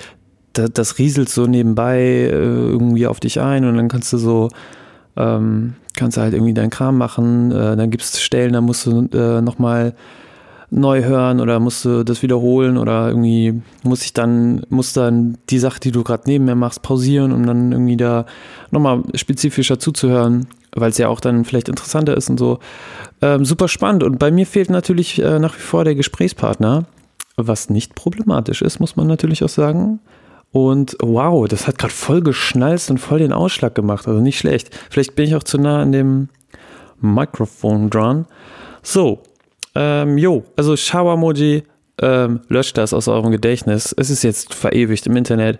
das, 0.52 0.70
das 0.72 0.98
rieselt 0.98 1.28
so 1.28 1.46
nebenbei 1.46 1.98
äh, 1.98 2.30
irgendwie 2.30 3.08
auf 3.08 3.18
dich 3.18 3.40
ein 3.40 3.64
und 3.64 3.76
dann 3.76 3.88
kannst 3.88 4.12
du 4.12 4.18
so, 4.18 4.48
ähm, 5.16 5.74
kannst 5.96 6.16
du 6.16 6.20
halt 6.20 6.34
irgendwie 6.34 6.54
deinen 6.54 6.70
Kram 6.70 6.98
machen. 6.98 7.50
Äh, 7.50 7.76
dann 7.76 7.90
gibt 7.90 8.04
es 8.04 8.20
Stellen, 8.20 8.52
da 8.52 8.60
musst 8.60 8.86
du 8.86 9.08
äh, 9.12 9.40
nochmal 9.40 9.94
neu 10.70 11.04
hören 11.04 11.40
oder 11.40 11.60
musst 11.60 11.84
du 11.84 12.04
das 12.04 12.22
wiederholen 12.22 12.76
oder 12.76 13.08
irgendwie 13.08 13.62
muss 13.82 14.02
ich 14.04 14.12
dann, 14.12 14.62
muss 14.68 14.92
dann 14.92 15.38
die 15.48 15.58
Sache, 15.58 15.80
die 15.80 15.92
du 15.92 16.02
gerade 16.02 16.24
neben 16.26 16.44
mir 16.44 16.56
machst, 16.56 16.82
pausieren, 16.82 17.32
um 17.32 17.46
dann 17.46 17.72
irgendwie 17.72 17.96
da 17.96 18.26
nochmal 18.70 19.02
spezifischer 19.14 19.78
zuzuhören, 19.78 20.46
weil 20.74 20.90
es 20.90 20.98
ja 20.98 21.08
auch 21.08 21.20
dann 21.20 21.44
vielleicht 21.44 21.68
interessanter 21.68 22.16
ist 22.16 22.28
und 22.28 22.38
so. 22.38 22.58
Ähm, 23.22 23.44
super 23.44 23.68
spannend. 23.68 24.02
Und 24.02 24.18
bei 24.18 24.30
mir 24.30 24.46
fehlt 24.46 24.70
natürlich 24.70 25.22
äh, 25.22 25.38
nach 25.38 25.54
wie 25.56 25.62
vor 25.62 25.84
der 25.84 25.94
Gesprächspartner, 25.94 26.84
was 27.36 27.70
nicht 27.70 27.94
problematisch 27.94 28.62
ist, 28.62 28.80
muss 28.80 28.96
man 28.96 29.06
natürlich 29.06 29.44
auch 29.44 29.48
sagen. 29.48 30.00
Und 30.52 30.96
wow, 31.00 31.46
das 31.46 31.66
hat 31.66 31.78
gerade 31.78 31.92
voll 31.92 32.22
geschnalzt 32.22 32.90
und 32.90 32.98
voll 32.98 33.18
den 33.18 33.32
Ausschlag 33.32 33.74
gemacht. 33.74 34.08
Also 34.08 34.20
nicht 34.20 34.38
schlecht. 34.38 34.70
Vielleicht 34.90 35.14
bin 35.14 35.26
ich 35.26 35.36
auch 35.36 35.42
zu 35.42 35.58
nah 35.58 35.82
an 35.82 35.92
dem 35.92 36.28
Mikrofon 37.00 37.90
dran. 37.90 38.26
So, 38.82 39.22
ähm, 39.76 40.16
jo, 40.16 40.44
also 40.56 40.74
Shower-Emoji, 40.74 41.64
ähm, 42.00 42.40
löscht 42.48 42.78
das 42.78 42.94
aus 42.94 43.08
eurem 43.08 43.30
Gedächtnis. 43.30 43.94
Es 43.96 44.08
ist 44.08 44.22
jetzt 44.22 44.54
verewigt 44.54 45.06
im 45.06 45.16
Internet. 45.16 45.58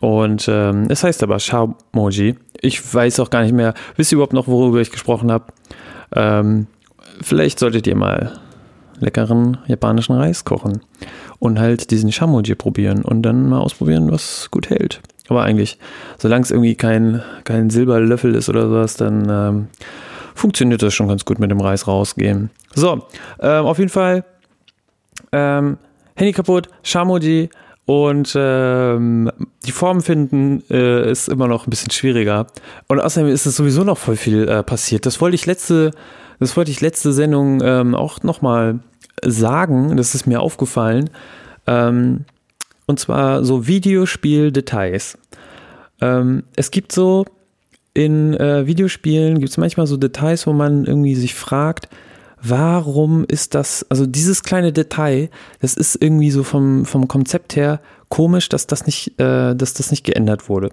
Und 0.00 0.46
ähm, 0.48 0.86
es 0.90 1.04
heißt 1.04 1.22
aber 1.22 1.38
Shower-Emoji. 1.38 2.36
Ich 2.60 2.94
weiß 2.94 3.20
auch 3.20 3.30
gar 3.30 3.42
nicht 3.42 3.54
mehr. 3.54 3.74
Wisst 3.96 4.12
ihr 4.12 4.16
überhaupt 4.16 4.32
noch, 4.32 4.48
worüber 4.48 4.80
ich 4.80 4.90
gesprochen 4.90 5.30
habe? 5.30 5.46
Ähm, 6.14 6.66
vielleicht 7.22 7.60
solltet 7.60 7.86
ihr 7.86 7.96
mal 7.96 8.40
leckeren 8.98 9.58
japanischen 9.66 10.16
Reis 10.16 10.44
kochen 10.44 10.80
und 11.38 11.58
halt 11.58 11.90
diesen 11.90 12.10
Shamoji 12.10 12.54
probieren 12.54 13.04
und 13.04 13.22
dann 13.22 13.48
mal 13.48 13.60
ausprobieren, 13.60 14.10
was 14.10 14.50
gut 14.50 14.70
hält. 14.70 15.00
Aber 15.28 15.42
eigentlich, 15.42 15.78
solange 16.18 16.42
es 16.42 16.50
irgendwie 16.50 16.74
kein, 16.74 17.22
kein 17.44 17.70
Silberlöffel 17.70 18.34
ist 18.34 18.48
oder 18.48 18.68
sowas, 18.68 18.94
dann 18.94 19.28
ähm, 19.28 19.66
funktioniert 20.36 20.82
das 20.82 20.94
schon 20.94 21.08
ganz 21.08 21.24
gut 21.24 21.38
mit 21.38 21.50
dem 21.50 21.60
Reis 21.60 21.88
rausgehen. 21.88 22.50
So, 22.74 23.06
ähm, 23.40 23.64
auf 23.64 23.78
jeden 23.78 23.90
Fall 23.90 24.24
ähm, 25.32 25.78
Handy 26.14 26.32
kaputt, 26.32 26.68
Shamoji 26.82 27.50
und 27.86 28.34
ähm, 28.36 29.30
die 29.64 29.72
Form 29.72 30.00
finden 30.02 30.62
äh, 30.70 31.10
ist 31.10 31.28
immer 31.28 31.48
noch 31.48 31.66
ein 31.66 31.70
bisschen 31.70 31.90
schwieriger. 31.90 32.46
Und 32.88 33.00
außerdem 33.00 33.30
ist 33.30 33.46
es 33.46 33.56
sowieso 33.56 33.84
noch 33.84 33.98
voll 33.98 34.16
viel 34.16 34.48
äh, 34.48 34.62
passiert. 34.62 35.06
Das 35.06 35.20
wollte 35.20 35.36
ich 35.36 35.46
letzte, 35.46 35.92
das 36.40 36.56
wollte 36.56 36.70
ich 36.70 36.80
letzte 36.80 37.12
Sendung 37.12 37.60
ähm, 37.62 37.94
auch 37.94 38.22
nochmal 38.22 38.80
sagen, 39.24 39.96
das 39.96 40.14
ist 40.14 40.26
mir 40.26 40.40
aufgefallen, 40.40 41.10
ähm, 41.66 42.24
und 42.86 43.00
zwar 43.00 43.44
so 43.44 43.66
Videospiel-Details. 43.66 45.18
Ähm, 46.00 46.44
es 46.54 46.70
gibt 46.70 46.92
so, 46.92 47.24
in 47.96 48.34
äh, 48.34 48.66
Videospielen 48.66 49.38
gibt 49.38 49.48
es 49.48 49.56
manchmal 49.56 49.86
so 49.86 49.96
Details, 49.96 50.46
wo 50.46 50.52
man 50.52 50.84
irgendwie 50.84 51.14
sich 51.14 51.34
fragt, 51.34 51.88
warum 52.42 53.24
ist 53.24 53.54
das, 53.54 53.86
also 53.88 54.04
dieses 54.04 54.42
kleine 54.42 54.70
Detail, 54.70 55.30
das 55.62 55.74
ist 55.74 55.96
irgendwie 56.02 56.30
so 56.30 56.42
vom, 56.42 56.84
vom 56.84 57.08
Konzept 57.08 57.56
her 57.56 57.80
komisch, 58.10 58.50
dass 58.50 58.66
das 58.66 58.84
nicht, 58.84 59.18
äh, 59.18 59.54
dass 59.54 59.72
das 59.72 59.90
nicht 59.90 60.04
geändert 60.04 60.50
wurde. 60.50 60.72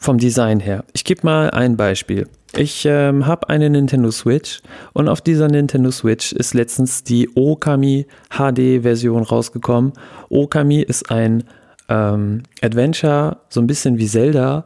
Vom 0.00 0.18
Design 0.18 0.58
her. 0.58 0.84
Ich 0.92 1.04
gebe 1.04 1.20
mal 1.22 1.50
ein 1.50 1.76
Beispiel. 1.76 2.26
Ich 2.56 2.84
ähm, 2.84 3.26
habe 3.26 3.48
eine 3.48 3.70
Nintendo 3.70 4.10
Switch 4.10 4.60
und 4.92 5.08
auf 5.08 5.20
dieser 5.20 5.46
Nintendo 5.46 5.92
Switch 5.92 6.32
ist 6.32 6.52
letztens 6.52 7.04
die 7.04 7.30
Okami 7.36 8.06
HD-Version 8.30 9.22
rausgekommen. 9.22 9.92
Okami 10.30 10.82
ist 10.82 11.12
ein 11.12 11.44
ähm, 11.88 12.42
Adventure, 12.60 13.38
so 13.48 13.60
ein 13.60 13.68
bisschen 13.68 13.98
wie 13.98 14.06
Zelda. 14.06 14.64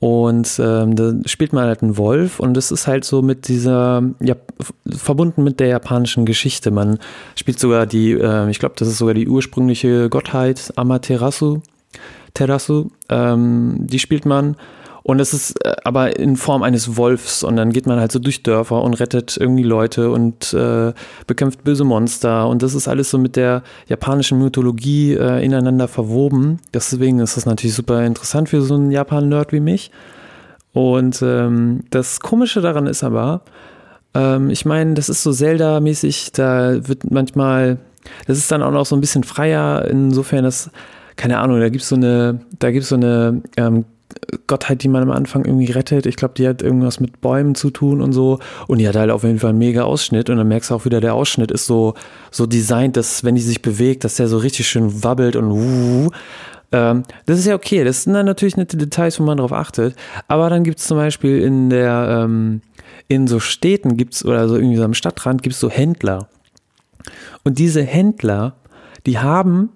Und 0.00 0.60
ähm, 0.62 0.94
da 0.94 1.12
spielt 1.26 1.52
man 1.52 1.66
halt 1.66 1.82
einen 1.82 1.96
Wolf 1.96 2.38
und 2.38 2.56
es 2.56 2.70
ist 2.70 2.86
halt 2.86 3.04
so 3.04 3.20
mit 3.20 3.48
dieser, 3.48 4.04
ja, 4.20 4.36
verbunden 4.88 5.42
mit 5.42 5.58
der 5.58 5.66
japanischen 5.66 6.24
Geschichte. 6.24 6.70
Man 6.70 6.98
spielt 7.34 7.58
sogar 7.58 7.84
die, 7.84 8.12
äh, 8.12 8.48
ich 8.48 8.60
glaube, 8.60 8.76
das 8.78 8.86
ist 8.86 8.98
sogar 8.98 9.14
die 9.14 9.28
ursprüngliche 9.28 10.08
Gottheit 10.08 10.72
Amaterasu. 10.76 11.62
Terasu, 12.34 12.90
ähm, 13.08 13.78
die 13.80 13.98
spielt 13.98 14.24
man 14.24 14.56
und 15.08 15.20
es 15.22 15.32
ist 15.32 15.64
äh, 15.64 15.74
aber 15.84 16.18
in 16.18 16.36
Form 16.36 16.62
eines 16.62 16.98
Wolfs 16.98 17.42
und 17.42 17.56
dann 17.56 17.72
geht 17.72 17.86
man 17.86 17.98
halt 17.98 18.12
so 18.12 18.18
durch 18.18 18.42
Dörfer 18.42 18.82
und 18.82 18.92
rettet 19.00 19.38
irgendwie 19.38 19.62
Leute 19.62 20.10
und 20.10 20.52
äh, 20.52 20.92
bekämpft 21.26 21.64
böse 21.64 21.84
Monster 21.84 22.46
und 22.46 22.62
das 22.62 22.74
ist 22.74 22.88
alles 22.88 23.08
so 23.08 23.16
mit 23.16 23.34
der 23.34 23.62
japanischen 23.86 24.38
Mythologie 24.38 25.14
äh, 25.14 25.42
ineinander 25.42 25.88
verwoben. 25.88 26.60
Deswegen 26.74 27.20
ist 27.20 27.38
das 27.38 27.46
natürlich 27.46 27.74
super 27.74 28.04
interessant 28.04 28.50
für 28.50 28.60
so 28.60 28.74
einen 28.74 28.90
Japan-Nerd 28.90 29.50
wie 29.52 29.60
mich. 29.60 29.92
Und 30.74 31.22
ähm, 31.22 31.84
das 31.88 32.20
Komische 32.20 32.60
daran 32.60 32.86
ist 32.86 33.02
aber, 33.02 33.40
ähm, 34.12 34.50
ich 34.50 34.66
meine, 34.66 34.92
das 34.92 35.08
ist 35.08 35.22
so 35.22 35.32
Zelda-mäßig, 35.32 36.32
da 36.32 36.86
wird 36.86 37.10
manchmal, 37.10 37.78
das 38.26 38.36
ist 38.36 38.52
dann 38.52 38.62
auch 38.62 38.72
noch 38.72 38.84
so 38.84 38.94
ein 38.94 39.00
bisschen 39.00 39.24
freier, 39.24 39.86
insofern, 39.86 40.44
dass, 40.44 40.70
keine 41.16 41.38
Ahnung, 41.38 41.60
da 41.60 41.70
gibt 41.70 41.82
es 41.82 41.88
so 41.88 41.96
eine, 41.96 42.40
da 42.58 42.70
gibt 42.70 42.82
es 42.82 42.90
so 42.90 42.96
eine 42.96 43.40
ähm, 43.56 43.86
Gottheit, 44.46 44.82
die 44.82 44.88
man 44.88 45.02
am 45.02 45.10
Anfang 45.10 45.44
irgendwie 45.44 45.70
rettet. 45.70 46.06
Ich 46.06 46.16
glaube, 46.16 46.34
die 46.34 46.48
hat 46.48 46.62
irgendwas 46.62 47.00
mit 47.00 47.20
Bäumen 47.20 47.54
zu 47.54 47.70
tun 47.70 48.00
und 48.00 48.12
so. 48.12 48.38
Und 48.66 48.78
die 48.78 48.88
hat 48.88 48.96
halt 48.96 49.10
auf 49.10 49.22
jeden 49.22 49.38
Fall 49.38 49.50
einen 49.50 49.58
mega 49.58 49.82
Ausschnitt. 49.82 50.30
Und 50.30 50.38
dann 50.38 50.48
merkst 50.48 50.70
du 50.70 50.74
auch 50.74 50.84
wieder, 50.84 51.00
der 51.00 51.14
Ausschnitt 51.14 51.50
ist 51.50 51.66
so, 51.66 51.94
so 52.30 52.46
designt, 52.46 52.96
dass, 52.96 53.24
wenn 53.24 53.34
die 53.34 53.42
sich 53.42 53.62
bewegt, 53.62 54.04
dass 54.04 54.16
der 54.16 54.28
so 54.28 54.38
richtig 54.38 54.66
schön 54.68 55.04
wabbelt 55.04 55.36
und 55.36 55.50
wuh. 55.50 56.10
Ähm, 56.72 57.04
das 57.26 57.38
ist 57.38 57.46
ja 57.46 57.54
okay. 57.54 57.84
Das 57.84 58.04
sind 58.04 58.14
dann 58.14 58.26
natürlich 58.26 58.56
nette 58.56 58.76
Details, 58.76 59.20
wo 59.20 59.24
man 59.24 59.38
drauf 59.38 59.52
achtet. 59.52 59.94
Aber 60.26 60.48
dann 60.48 60.64
gibt 60.64 60.78
es 60.78 60.86
zum 60.86 60.96
Beispiel 60.96 61.42
in 61.42 61.68
der, 61.68 62.24
ähm, 62.24 62.62
in 63.08 63.26
so 63.26 63.40
Städten 63.40 63.96
gibt's 63.96 64.24
oder 64.24 64.48
so 64.48 64.56
irgendwie 64.56 64.76
so 64.76 64.84
am 64.84 64.94
Stadtrand 64.94 65.42
gibt 65.42 65.54
es 65.54 65.60
so 65.60 65.70
Händler. 65.70 66.28
Und 67.44 67.58
diese 67.58 67.82
Händler, 67.82 68.56
die 69.06 69.18
haben 69.18 69.70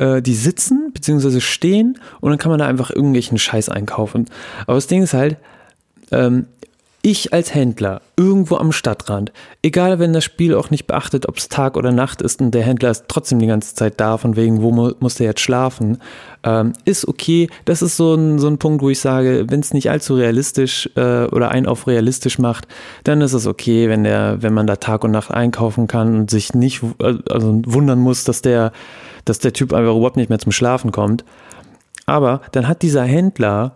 äh, 0.00 0.22
die 0.22 0.34
sitzen 0.34 0.92
bzw. 0.92 1.40
stehen 1.40 1.98
und 2.20 2.30
dann 2.30 2.38
kann 2.38 2.50
man 2.50 2.58
da 2.58 2.66
einfach 2.66 2.90
irgendwelchen 2.90 3.38
Scheiß 3.38 3.68
einkaufen. 3.68 4.26
Aber 4.66 4.74
das 4.74 4.86
Ding 4.86 5.02
ist 5.02 5.14
halt, 5.14 5.36
ähm, 6.10 6.46
ich 7.02 7.32
als 7.32 7.54
Händler 7.54 8.02
irgendwo 8.16 8.56
am 8.56 8.72
Stadtrand, 8.72 9.32
egal 9.62 9.98
wenn 9.98 10.12
das 10.12 10.22
Spiel 10.22 10.54
auch 10.54 10.68
nicht 10.70 10.86
beachtet, 10.86 11.26
ob 11.28 11.38
es 11.38 11.48
Tag 11.48 11.78
oder 11.78 11.92
Nacht 11.92 12.20
ist 12.20 12.42
und 12.42 12.50
der 12.50 12.62
Händler 12.62 12.90
ist 12.90 13.04
trotzdem 13.08 13.38
die 13.38 13.46
ganze 13.46 13.74
Zeit 13.74 13.98
da, 13.98 14.18
von 14.18 14.36
wegen, 14.36 14.60
wo 14.60 14.70
mu 14.70 14.92
muss 15.00 15.14
der 15.14 15.28
jetzt 15.28 15.40
schlafen, 15.40 15.98
ähm, 16.42 16.74
ist 16.84 17.08
okay. 17.08 17.48
Das 17.64 17.80
ist 17.80 17.96
so 17.96 18.14
ein, 18.14 18.38
so 18.38 18.48
ein 18.48 18.58
Punkt, 18.58 18.82
wo 18.82 18.90
ich 18.90 19.00
sage, 19.00 19.46
wenn 19.48 19.60
es 19.60 19.72
nicht 19.72 19.90
allzu 19.90 20.14
realistisch 20.14 20.90
äh, 20.94 21.24
oder 21.24 21.50
einen 21.50 21.66
auf 21.66 21.86
realistisch 21.86 22.38
macht, 22.38 22.68
dann 23.04 23.22
ist 23.22 23.32
es 23.32 23.46
okay, 23.46 23.88
wenn 23.88 24.04
der, 24.04 24.42
wenn 24.42 24.52
man 24.52 24.66
da 24.66 24.76
Tag 24.76 25.02
und 25.02 25.10
Nacht 25.10 25.30
einkaufen 25.30 25.86
kann 25.86 26.14
und 26.14 26.30
sich 26.30 26.52
nicht 26.52 26.82
äh, 27.00 27.14
also 27.30 27.62
wundern 27.64 27.98
muss, 27.98 28.24
dass 28.24 28.42
der, 28.42 28.72
dass 29.24 29.38
der 29.38 29.52
Typ 29.52 29.72
einfach 29.72 29.94
überhaupt 29.94 30.16
nicht 30.16 30.30
mehr 30.30 30.38
zum 30.38 30.52
Schlafen 30.52 30.92
kommt. 30.92 31.24
Aber 32.06 32.40
dann 32.52 32.66
hat 32.66 32.82
dieser 32.82 33.04
Händler 33.04 33.72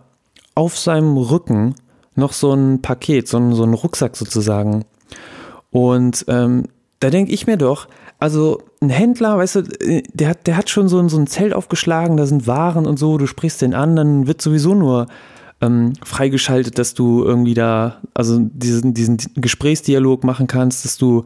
auf 0.55 0.77
seinem 0.77 1.17
Rücken 1.17 1.75
noch 2.15 2.33
so 2.33 2.53
ein 2.53 2.81
Paket, 2.81 3.27
so 3.27 3.37
ein, 3.37 3.53
so 3.53 3.63
ein 3.63 3.73
Rucksack 3.73 4.15
sozusagen. 4.15 4.85
Und 5.71 6.25
ähm, 6.27 6.65
da 6.99 7.09
denke 7.09 7.31
ich 7.31 7.47
mir 7.47 7.57
doch, 7.57 7.87
also 8.19 8.61
ein 8.81 8.89
Händler, 8.89 9.37
weißt 9.37 9.55
du, 9.55 9.63
der 10.13 10.29
hat, 10.29 10.47
der 10.47 10.57
hat 10.57 10.69
schon 10.69 10.87
so 10.87 10.99
ein, 10.99 11.09
so 11.09 11.17
ein 11.17 11.27
Zelt 11.27 11.53
aufgeschlagen, 11.53 12.17
da 12.17 12.25
sind 12.25 12.47
Waren 12.47 12.85
und 12.85 12.97
so, 12.97 13.17
du 13.17 13.27
sprichst 13.27 13.61
den 13.61 13.73
an, 13.73 13.95
dann 13.95 14.27
wird 14.27 14.41
sowieso 14.41 14.73
nur 14.73 15.07
ähm, 15.61 15.93
freigeschaltet, 16.03 16.79
dass 16.79 16.93
du 16.93 17.23
irgendwie 17.23 17.53
da, 17.53 17.97
also 18.13 18.39
diesen, 18.39 18.93
diesen 18.93 19.17
Gesprächsdialog 19.35 20.23
machen 20.23 20.47
kannst, 20.47 20.85
dass 20.85 20.97
du, 20.97 21.25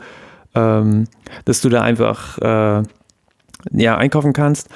ähm, 0.55 1.05
dass 1.45 1.61
du 1.61 1.69
da 1.69 1.81
einfach 1.81 2.37
äh, 2.39 2.83
ja, 3.71 3.97
einkaufen 3.97 4.33
kannst. 4.33 4.69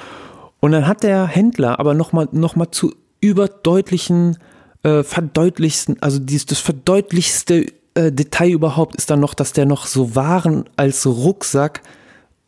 Und 0.59 0.71
dann 0.71 0.87
hat 0.87 1.03
der 1.03 1.27
Händler 1.27 1.79
aber 1.79 1.93
nochmal 1.93 2.29
noch 2.31 2.55
mal 2.55 2.71
zu 2.71 2.93
überdeutlichen 3.19 4.37
äh, 4.83 5.03
verdeutlichsten, 5.03 5.97
also 6.01 6.19
dies, 6.19 6.45
das 6.45 6.59
verdeutlichste 6.59 7.67
äh, 7.95 8.11
Detail 8.11 8.51
überhaupt 8.51 8.95
ist 8.95 9.09
dann 9.09 9.19
noch, 9.19 9.33
dass 9.33 9.53
der 9.53 9.65
noch 9.65 9.85
so 9.85 10.15
Waren 10.15 10.65
als 10.75 11.05
Rucksack 11.05 11.81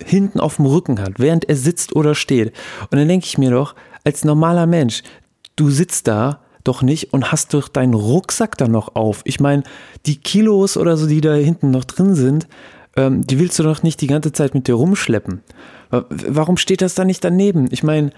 hinten 0.03 0.39
auf 0.39 0.57
dem 0.57 0.65
Rücken 0.65 0.99
hat, 0.99 1.13
während 1.17 1.45
er 1.45 1.55
sitzt 1.55 1.95
oder 1.95 2.15
steht. 2.15 2.53
Und 2.91 2.97
dann 2.97 3.07
denke 3.07 3.25
ich 3.25 3.37
mir 3.37 3.51
doch, 3.51 3.75
als 4.03 4.25
normaler 4.25 4.65
Mensch, 4.65 5.03
du 5.55 5.69
sitzt 5.69 6.07
da 6.07 6.41
doch 6.63 6.81
nicht 6.81 7.13
und 7.13 7.31
hast 7.31 7.53
doch 7.53 7.69
deinen 7.69 7.93
Rucksack 7.93 8.57
dann 8.57 8.71
noch 8.71 8.95
auf. 8.95 9.21
Ich 9.23 9.39
meine, 9.39 9.63
die 10.05 10.17
Kilos 10.17 10.77
oder 10.77 10.97
so, 10.97 11.07
die 11.07 11.21
da 11.21 11.33
hinten 11.33 11.71
noch 11.71 11.85
drin 11.85 12.15
sind, 12.15 12.47
ähm, 12.95 13.25
die 13.25 13.39
willst 13.39 13.57
du 13.59 13.63
doch 13.63 13.83
nicht 13.83 14.01
die 14.01 14.07
ganze 14.07 14.31
Zeit 14.31 14.53
mit 14.53 14.67
dir 14.67 14.75
rumschleppen. 14.75 15.41
Warum 15.89 16.57
steht 16.57 16.81
das 16.81 16.95
da 16.95 17.05
nicht 17.05 17.23
daneben? 17.23 17.67
Ich 17.71 17.83
meine, 17.83 18.11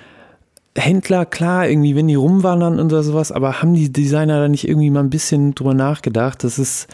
Händler, 0.75 1.25
klar, 1.25 1.67
irgendwie, 1.67 1.95
wenn 1.95 2.07
die 2.07 2.15
rumwandern 2.15 2.79
und 2.79 2.89
sowas, 2.89 3.31
aber 3.31 3.61
haben 3.61 3.73
die 3.73 3.91
Designer 3.91 4.39
da 4.41 4.47
nicht 4.47 4.67
irgendwie 4.67 4.91
mal 4.91 4.99
ein 4.99 5.09
bisschen 5.09 5.55
drüber 5.55 5.73
nachgedacht? 5.73 6.43
Das 6.43 6.59
ist, 6.59 6.87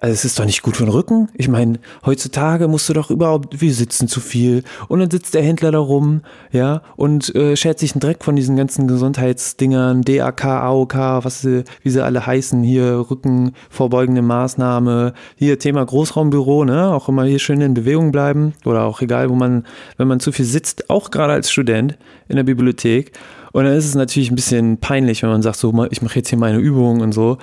also 0.00 0.14
es 0.14 0.24
ist 0.24 0.38
doch 0.38 0.46
nicht 0.46 0.62
gut 0.62 0.76
für 0.76 0.84
den 0.84 0.92
Rücken. 0.92 1.28
Ich 1.34 1.48
meine, 1.48 1.78
heutzutage 2.06 2.68
musst 2.68 2.88
du 2.88 2.94
doch 2.94 3.10
überhaupt, 3.10 3.60
wir 3.60 3.74
sitzen 3.74 4.08
zu 4.08 4.20
viel 4.20 4.64
und 4.88 5.00
dann 5.00 5.10
sitzt 5.10 5.34
der 5.34 5.42
Händler 5.42 5.72
da 5.72 5.78
rum, 5.78 6.22
ja, 6.52 6.82
und 6.96 7.34
äh, 7.34 7.54
schert 7.54 7.78
sich 7.78 7.92
einen 7.92 8.00
Dreck 8.00 8.24
von 8.24 8.34
diesen 8.34 8.56
ganzen 8.56 8.88
Gesundheitsdingern, 8.88 10.02
DAK, 10.02 10.44
AOK, 10.44 10.94
was 10.94 11.42
sie, 11.42 11.64
wie 11.82 11.90
sie 11.90 12.02
alle 12.02 12.26
heißen, 12.26 12.62
hier 12.62 13.06
Rückenvorbeugende 13.10 14.22
Maßnahme, 14.22 15.12
hier 15.36 15.58
Thema 15.58 15.84
Großraumbüro, 15.84 16.64
ne, 16.64 16.92
auch 16.94 17.08
immer 17.10 17.24
hier 17.24 17.38
schön 17.38 17.60
in 17.60 17.74
Bewegung 17.74 18.10
bleiben 18.10 18.54
oder 18.64 18.84
auch 18.84 19.02
egal, 19.02 19.28
wo 19.28 19.34
man, 19.34 19.66
wenn 19.98 20.08
man 20.08 20.20
zu 20.20 20.32
viel 20.32 20.46
sitzt, 20.46 20.88
auch 20.88 21.10
gerade 21.10 21.34
als 21.34 21.50
Student 21.50 21.98
in 22.28 22.36
der 22.36 22.44
Bibliothek. 22.44 23.12
Und 23.52 23.64
dann 23.64 23.74
ist 23.74 23.86
es 23.86 23.96
natürlich 23.96 24.30
ein 24.30 24.36
bisschen 24.36 24.78
peinlich, 24.78 25.22
wenn 25.22 25.30
man 25.30 25.42
sagt, 25.42 25.56
so, 25.56 25.74
ich 25.90 26.02
mache 26.02 26.16
jetzt 26.16 26.28
hier 26.28 26.38
meine 26.38 26.58
Übungen 26.58 27.00
und 27.02 27.12
so 27.12 27.38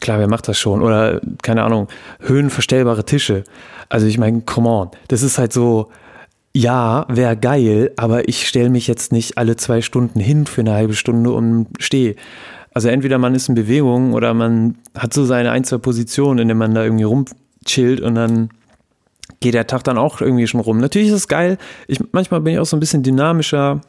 klar, 0.00 0.18
wer 0.18 0.28
macht 0.28 0.48
das 0.48 0.58
schon? 0.58 0.82
Oder, 0.82 1.20
keine 1.42 1.62
Ahnung, 1.62 1.88
höhenverstellbare 2.20 3.04
Tische. 3.04 3.44
Also 3.88 4.06
ich 4.06 4.18
meine, 4.18 4.42
come 4.42 4.68
on, 4.68 4.90
das 5.08 5.22
ist 5.22 5.38
halt 5.38 5.52
so, 5.52 5.90
ja, 6.52 7.06
wäre 7.08 7.36
geil, 7.36 7.92
aber 7.96 8.28
ich 8.28 8.46
stelle 8.46 8.70
mich 8.70 8.86
jetzt 8.86 9.12
nicht 9.12 9.38
alle 9.38 9.56
zwei 9.56 9.82
Stunden 9.82 10.20
hin 10.20 10.46
für 10.46 10.60
eine 10.60 10.72
halbe 10.72 10.94
Stunde 10.94 11.32
und 11.32 11.66
stehe. 11.80 12.14
Also 12.72 12.88
entweder 12.88 13.18
man 13.18 13.34
ist 13.34 13.48
in 13.48 13.54
Bewegung 13.54 14.12
oder 14.14 14.34
man 14.34 14.76
hat 14.96 15.12
so 15.12 15.24
seine 15.24 15.50
ein, 15.50 15.64
zwei 15.64 15.78
Positionen, 15.78 16.40
in 16.40 16.48
denen 16.48 16.58
man 16.58 16.74
da 16.74 16.84
irgendwie 16.84 17.04
rumchillt 17.04 18.00
und 18.00 18.14
dann 18.14 18.50
geht 19.40 19.54
der 19.54 19.66
Tag 19.66 19.84
dann 19.84 19.98
auch 19.98 20.20
irgendwie 20.20 20.46
schon 20.46 20.60
rum. 20.60 20.78
Natürlich 20.78 21.08
ist 21.08 21.14
es 21.14 21.28
geil. 21.28 21.58
Ich, 21.86 22.00
manchmal 22.12 22.40
bin 22.40 22.54
ich 22.54 22.58
auch 22.58 22.66
so 22.66 22.76
ein 22.76 22.80
bisschen 22.80 23.02
dynamischer, 23.02 23.80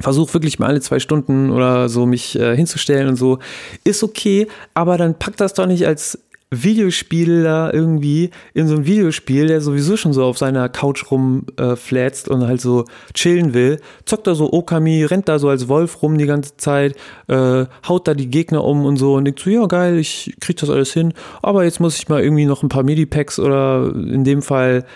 versuche 0.00 0.34
wirklich 0.34 0.58
mal 0.58 0.68
alle 0.68 0.80
zwei 0.80 0.98
Stunden 0.98 1.50
oder 1.50 1.88
so 1.88 2.06
mich 2.06 2.38
äh, 2.38 2.56
hinzustellen 2.56 3.08
und 3.08 3.16
so, 3.16 3.38
ist 3.84 4.02
okay, 4.02 4.46
aber 4.74 4.96
dann 4.96 5.18
pack 5.18 5.36
das 5.36 5.54
doch 5.54 5.66
nicht 5.66 5.86
als 5.86 6.18
Videospieler 6.50 7.74
irgendwie 7.74 8.30
in 8.54 8.68
so 8.68 8.76
ein 8.76 8.86
Videospiel, 8.86 9.48
der 9.48 9.60
sowieso 9.60 9.98
schon 9.98 10.14
so 10.14 10.24
auf 10.24 10.38
seiner 10.38 10.68
Couch 10.70 11.10
rumflätzt 11.10 12.28
äh, 12.28 12.30
und 12.30 12.46
halt 12.46 12.60
so 12.60 12.86
chillen 13.12 13.52
will, 13.52 13.80
zockt 14.06 14.26
da 14.26 14.34
so 14.34 14.50
Okami, 14.52 15.04
rennt 15.04 15.28
da 15.28 15.38
so 15.38 15.50
als 15.50 15.68
Wolf 15.68 16.00
rum 16.02 16.16
die 16.16 16.26
ganze 16.26 16.56
Zeit, 16.56 16.96
äh, 17.26 17.66
haut 17.86 18.08
da 18.08 18.14
die 18.14 18.30
Gegner 18.30 18.64
um 18.64 18.86
und 18.86 18.96
so 18.96 19.14
und 19.14 19.26
denkt 19.26 19.40
so, 19.40 19.50
ja 19.50 19.66
geil, 19.66 19.98
ich 19.98 20.34
krieg 20.40 20.56
das 20.56 20.70
alles 20.70 20.92
hin, 20.92 21.12
aber 21.42 21.64
jetzt 21.64 21.80
muss 21.80 21.98
ich 21.98 22.08
mal 22.08 22.22
irgendwie 22.22 22.46
noch 22.46 22.62
ein 22.62 22.70
paar 22.70 22.82
Medipacks 22.82 23.38
oder 23.38 23.92
in 23.94 24.24
dem 24.24 24.40
Fall 24.40 24.86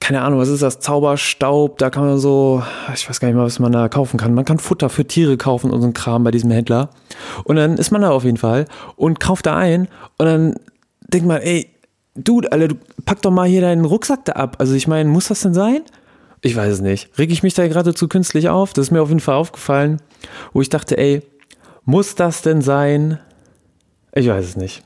keine 0.00 0.22
Ahnung, 0.22 0.38
was 0.38 0.48
ist 0.48 0.62
das? 0.62 0.80
Zauberstaub, 0.80 1.78
da 1.78 1.90
kann 1.90 2.06
man 2.06 2.18
so, 2.18 2.62
ich 2.94 3.08
weiß 3.08 3.18
gar 3.20 3.28
nicht 3.28 3.36
mal, 3.36 3.44
was 3.44 3.58
man 3.58 3.72
da 3.72 3.88
kaufen 3.88 4.18
kann. 4.18 4.34
Man 4.34 4.44
kann 4.44 4.58
Futter 4.58 4.88
für 4.88 5.06
Tiere 5.06 5.36
kaufen 5.36 5.70
und 5.70 5.80
so 5.80 5.86
ein 5.86 5.94
Kram 5.94 6.24
bei 6.24 6.30
diesem 6.30 6.50
Händler. 6.50 6.90
Und 7.44 7.56
dann 7.56 7.76
ist 7.78 7.90
man 7.90 8.02
da 8.02 8.10
auf 8.10 8.24
jeden 8.24 8.36
Fall 8.36 8.66
und 8.96 9.20
kauft 9.20 9.46
da 9.46 9.56
ein 9.56 9.88
und 10.18 10.26
dann 10.26 10.54
denkt 11.08 11.26
man, 11.26 11.40
ey, 11.40 11.70
Dude, 12.16 12.50
Alter, 12.50 12.68
du 12.68 12.76
pack 13.04 13.20
doch 13.22 13.30
mal 13.30 13.46
hier 13.46 13.60
deinen 13.60 13.84
Rucksack 13.84 14.24
da 14.24 14.32
ab. 14.32 14.56
Also 14.58 14.74
ich 14.74 14.88
meine, 14.88 15.08
muss 15.08 15.28
das 15.28 15.40
denn 15.40 15.54
sein? 15.54 15.82
Ich 16.40 16.56
weiß 16.56 16.74
es 16.74 16.80
nicht. 16.80 17.10
Reg 17.18 17.30
ich 17.30 17.42
mich 17.42 17.54
da 17.54 17.68
gerade 17.68 17.94
zu 17.94 18.08
künstlich 18.08 18.48
auf? 18.48 18.72
Das 18.72 18.86
ist 18.86 18.90
mir 18.90 19.02
auf 19.02 19.08
jeden 19.08 19.20
Fall 19.20 19.34
aufgefallen, 19.34 20.00
wo 20.52 20.62
ich 20.62 20.70
dachte, 20.70 20.96
ey, 20.96 21.22
muss 21.84 22.14
das 22.14 22.42
denn 22.42 22.62
sein? 22.62 23.18
Ich 24.12 24.28
weiß 24.28 24.44
es 24.44 24.56
nicht. 24.56 24.82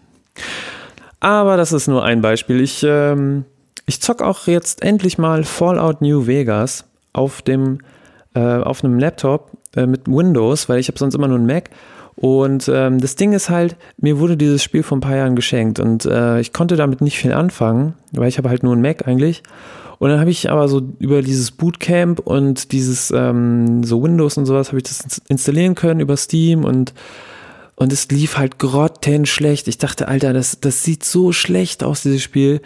Aber 1.20 1.56
das 1.56 1.72
ist 1.72 1.86
nur 1.86 2.04
ein 2.04 2.20
Beispiel. 2.20 2.60
Ich 2.60 2.82
ähm, 2.82 3.44
ich 3.90 4.00
zock 4.00 4.22
auch 4.22 4.46
jetzt 4.46 4.84
endlich 4.84 5.18
mal 5.18 5.42
Fallout 5.42 6.00
New 6.00 6.28
Vegas 6.28 6.84
auf 7.12 7.42
dem 7.42 7.80
äh, 8.34 8.38
auf 8.38 8.84
einem 8.84 9.00
Laptop 9.00 9.50
äh, 9.74 9.84
mit 9.84 10.06
Windows, 10.06 10.68
weil 10.68 10.78
ich 10.78 10.86
habe 10.86 10.96
sonst 10.96 11.16
immer 11.16 11.26
nur 11.26 11.38
einen 11.38 11.46
Mac. 11.46 11.70
Und 12.14 12.70
ähm, 12.72 13.00
das 13.00 13.16
Ding 13.16 13.32
ist 13.32 13.50
halt, 13.50 13.74
mir 13.96 14.20
wurde 14.20 14.36
dieses 14.36 14.62
Spiel 14.62 14.84
vor 14.84 14.96
ein 14.96 15.00
paar 15.00 15.16
Jahren 15.16 15.34
geschenkt 15.34 15.80
und 15.80 16.04
äh, 16.04 16.38
ich 16.38 16.52
konnte 16.52 16.76
damit 16.76 17.00
nicht 17.00 17.18
viel 17.18 17.32
anfangen, 17.32 17.94
weil 18.12 18.28
ich 18.28 18.38
habe 18.38 18.48
halt 18.48 18.62
nur 18.62 18.74
einen 18.74 18.82
Mac 18.82 19.08
eigentlich. 19.08 19.42
Und 19.98 20.10
dann 20.10 20.20
habe 20.20 20.30
ich 20.30 20.48
aber 20.52 20.68
so 20.68 20.82
über 21.00 21.20
dieses 21.20 21.50
Bootcamp 21.50 22.20
und 22.20 22.70
dieses 22.70 23.10
ähm, 23.10 23.82
so 23.82 24.00
Windows 24.04 24.38
und 24.38 24.46
sowas 24.46 24.68
habe 24.68 24.78
ich 24.78 24.84
das 24.84 25.20
installieren 25.26 25.74
können 25.74 25.98
über 25.98 26.16
Steam 26.16 26.64
und 26.64 26.94
und 27.74 27.94
es 27.94 28.08
lief 28.10 28.36
halt 28.36 28.58
grottenschlecht. 28.58 29.66
Ich 29.66 29.78
dachte, 29.78 30.06
Alter, 30.06 30.34
das, 30.34 30.60
das 30.60 30.84
sieht 30.84 31.02
so 31.02 31.32
schlecht 31.32 31.82
aus, 31.82 32.02
dieses 32.02 32.22
Spiel. 32.22 32.60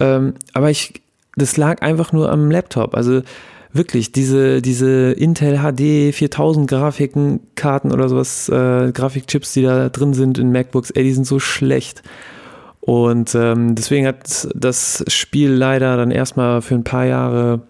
Ähm, 0.00 0.34
aber 0.52 0.70
ich, 0.70 1.02
das 1.36 1.56
lag 1.56 1.82
einfach 1.82 2.12
nur 2.12 2.30
am 2.32 2.50
Laptop. 2.50 2.94
Also 2.94 3.22
wirklich, 3.72 4.12
diese, 4.12 4.60
diese 4.62 5.12
Intel 5.12 5.58
HD 5.58 6.14
4000 6.14 6.68
Grafikkarten 6.68 7.92
oder 7.92 8.08
sowas, 8.08 8.48
äh, 8.48 8.90
Grafikchips, 8.92 9.52
die 9.52 9.62
da 9.62 9.88
drin 9.88 10.14
sind 10.14 10.38
in 10.38 10.50
MacBooks, 10.50 10.90
ey, 10.90 11.04
die 11.04 11.12
sind 11.12 11.26
so 11.26 11.38
schlecht. 11.38 12.02
Und 12.80 13.34
ähm, 13.34 13.74
deswegen 13.74 14.06
hat 14.06 14.48
das 14.54 15.04
Spiel 15.08 15.50
leider 15.50 15.96
dann 15.96 16.10
erstmal 16.10 16.62
für 16.62 16.74
ein 16.74 16.84
paar 16.84 17.04
Jahre 17.04 17.60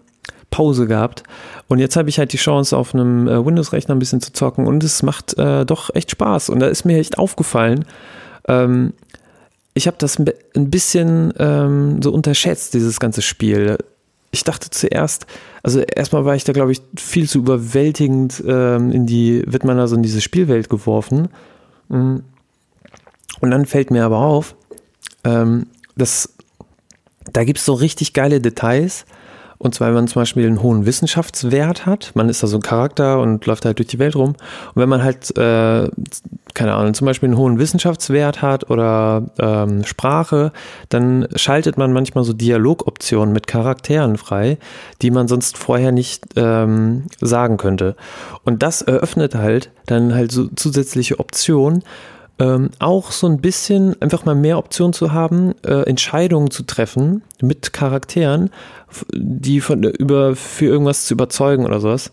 Pause 0.49 0.87
gehabt. 0.87 1.23
Und 1.67 1.79
jetzt 1.79 1.95
habe 1.95 2.09
ich 2.09 2.19
halt 2.19 2.33
die 2.33 2.37
Chance, 2.37 2.75
auf 2.75 2.93
einem 2.93 3.27
äh, 3.27 3.45
Windows-Rechner 3.45 3.95
ein 3.95 3.99
bisschen 3.99 4.21
zu 4.21 4.33
zocken 4.33 4.67
und 4.67 4.83
es 4.83 5.03
macht 5.03 5.37
äh, 5.37 5.65
doch 5.65 5.93
echt 5.95 6.11
Spaß. 6.11 6.49
Und 6.49 6.59
da 6.59 6.67
ist 6.67 6.85
mir 6.85 6.97
echt 6.97 7.17
aufgefallen, 7.17 7.85
ähm, 8.47 8.93
ich 9.73 9.87
habe 9.87 9.97
das 9.99 10.19
ein 10.19 10.69
bisschen 10.69 11.33
ähm, 11.37 12.01
so 12.01 12.11
unterschätzt, 12.11 12.73
dieses 12.73 12.99
ganze 12.99 13.21
Spiel. 13.21 13.77
Ich 14.31 14.43
dachte 14.43 14.69
zuerst, 14.69 15.25
also 15.63 15.79
erstmal 15.79 16.25
war 16.25 16.35
ich 16.35 16.43
da, 16.43 16.53
glaube 16.53 16.71
ich, 16.71 16.81
viel 16.97 17.27
zu 17.27 17.39
überwältigend 17.39 18.43
ähm, 18.45 18.91
in 18.91 19.05
die, 19.05 19.43
wird 19.45 19.63
man 19.63 19.79
also 19.79 19.95
in 19.95 20.03
diese 20.03 20.21
Spielwelt 20.21 20.69
geworfen. 20.69 21.29
Mm. 21.89 22.17
Und 23.39 23.51
dann 23.51 23.65
fällt 23.65 23.91
mir 23.91 24.05
aber 24.05 24.19
auf, 24.19 24.55
ähm, 25.23 25.67
dass 25.95 26.33
da 27.33 27.43
gibt 27.43 27.59
es 27.59 27.65
so 27.65 27.73
richtig 27.73 28.13
geile 28.13 28.41
Details 28.41 29.05
Und 29.61 29.75
zwar, 29.75 29.89
wenn 29.89 29.93
man 29.93 30.07
zum 30.07 30.23
Beispiel 30.23 30.47
einen 30.47 30.63
hohen 30.63 30.87
Wissenschaftswert 30.87 31.85
hat, 31.85 32.13
man 32.15 32.29
ist 32.29 32.41
da 32.41 32.47
so 32.47 32.57
ein 32.57 32.63
Charakter 32.63 33.19
und 33.19 33.45
läuft 33.45 33.63
halt 33.63 33.77
durch 33.77 33.89
die 33.89 33.99
Welt 33.99 34.15
rum. 34.15 34.29
Und 34.29 34.81
wenn 34.81 34.89
man 34.89 35.03
halt, 35.03 35.37
äh, 35.37 35.87
keine 36.55 36.73
Ahnung, 36.73 36.95
zum 36.95 37.05
Beispiel 37.05 37.29
einen 37.29 37.37
hohen 37.37 37.59
Wissenschaftswert 37.59 38.41
hat 38.41 38.71
oder 38.71 39.27
ähm, 39.37 39.83
Sprache, 39.83 40.51
dann 40.89 41.27
schaltet 41.35 41.77
man 41.77 41.93
manchmal 41.93 42.23
so 42.23 42.33
Dialogoptionen 42.33 43.33
mit 43.33 43.45
Charakteren 43.45 44.17
frei, 44.17 44.57
die 45.03 45.11
man 45.11 45.27
sonst 45.27 45.59
vorher 45.59 45.91
nicht 45.91 46.25
ähm, 46.37 47.03
sagen 47.19 47.57
könnte. 47.57 47.95
Und 48.43 48.63
das 48.63 48.81
eröffnet 48.81 49.35
halt 49.35 49.69
dann 49.85 50.15
halt 50.15 50.31
so 50.31 50.47
zusätzliche 50.55 51.19
Optionen, 51.19 51.83
ähm, 52.39 52.69
auch 52.79 53.11
so 53.11 53.27
ein 53.27 53.39
bisschen 53.39 54.01
einfach 54.01 54.25
mal 54.25 54.35
mehr 54.35 54.57
Optionen 54.57 54.93
zu 54.93 55.11
haben, 55.11 55.53
äh, 55.63 55.83
Entscheidungen 55.83 56.51
zu 56.51 56.63
treffen 56.63 57.21
mit 57.41 57.73
Charakteren, 57.73 58.49
die 59.13 59.61
von 59.61 59.83
über 59.83 60.35
für 60.35 60.65
irgendwas 60.65 61.05
zu 61.05 61.13
überzeugen 61.13 61.65
oder 61.65 61.79
sowas. 61.79 62.11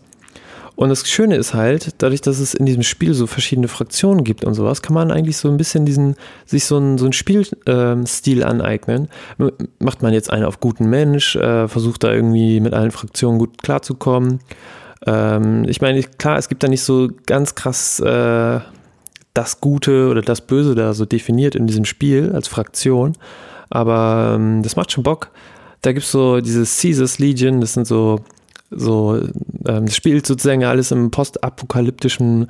Und 0.79 0.87
das 0.87 1.05
Schöne 1.09 1.35
ist 1.35 1.53
halt, 1.53 1.95
dadurch, 1.97 2.21
dass 2.21 2.39
es 2.39 2.53
in 2.53 2.65
diesem 2.65 2.83
Spiel 2.83 3.13
so 3.13 3.27
verschiedene 3.27 3.67
Fraktionen 3.67 4.23
gibt 4.23 4.45
und 4.45 4.53
sowas, 4.53 4.81
kann 4.81 4.93
man 4.93 5.11
eigentlich 5.11 5.35
so 5.35 5.49
ein 5.49 5.57
bisschen 5.57 5.85
diesen, 5.85 6.15
sich 6.45 6.63
so 6.63 6.77
einen, 6.77 6.97
so 6.97 7.03
einen 7.03 7.11
Spielstil 7.11 8.41
äh, 8.41 8.45
aneignen. 8.45 9.09
Macht 9.79 10.01
man 10.01 10.13
jetzt 10.13 10.31
einen 10.31 10.45
auf 10.45 10.61
guten 10.61 10.89
Mensch, 10.89 11.35
äh, 11.35 11.67
versucht 11.67 12.05
da 12.05 12.13
irgendwie 12.13 12.61
mit 12.61 12.73
allen 12.73 12.91
Fraktionen 12.91 13.39
gut 13.39 13.61
klarzukommen. 13.61 14.39
Ähm, 15.05 15.65
ich 15.67 15.81
meine, 15.81 16.01
klar, 16.01 16.37
es 16.37 16.47
gibt 16.47 16.63
da 16.63 16.69
nicht 16.69 16.83
so 16.83 17.09
ganz 17.25 17.55
krass 17.55 17.99
äh, 17.99 18.61
das 19.39 19.61
Gute 19.61 20.09
oder 20.09 20.21
das 20.21 20.41
Böse 20.41 20.75
da 20.75 20.93
so 20.93 21.05
definiert 21.05 21.55
in 21.55 21.65
diesem 21.65 21.85
Spiel 21.85 22.31
als 22.33 22.49
Fraktion. 22.49 23.13
Aber 23.69 24.33
ähm, 24.35 24.63
das 24.63 24.75
macht 24.75 24.91
schon 24.91 25.03
Bock. 25.03 25.29
Da 25.81 25.93
gibt 25.93 26.05
es 26.05 26.11
so 26.11 26.41
diese 26.41 26.65
Caesars 26.65 27.19
Legion, 27.19 27.61
das 27.61 27.73
sind 27.73 27.87
so, 27.87 28.19
so, 28.69 29.17
ähm, 29.65 29.85
das 29.85 29.95
spielt 29.95 30.25
sozusagen 30.25 30.65
alles 30.65 30.91
im 30.91 31.09
postapokalyptischen 31.09 32.47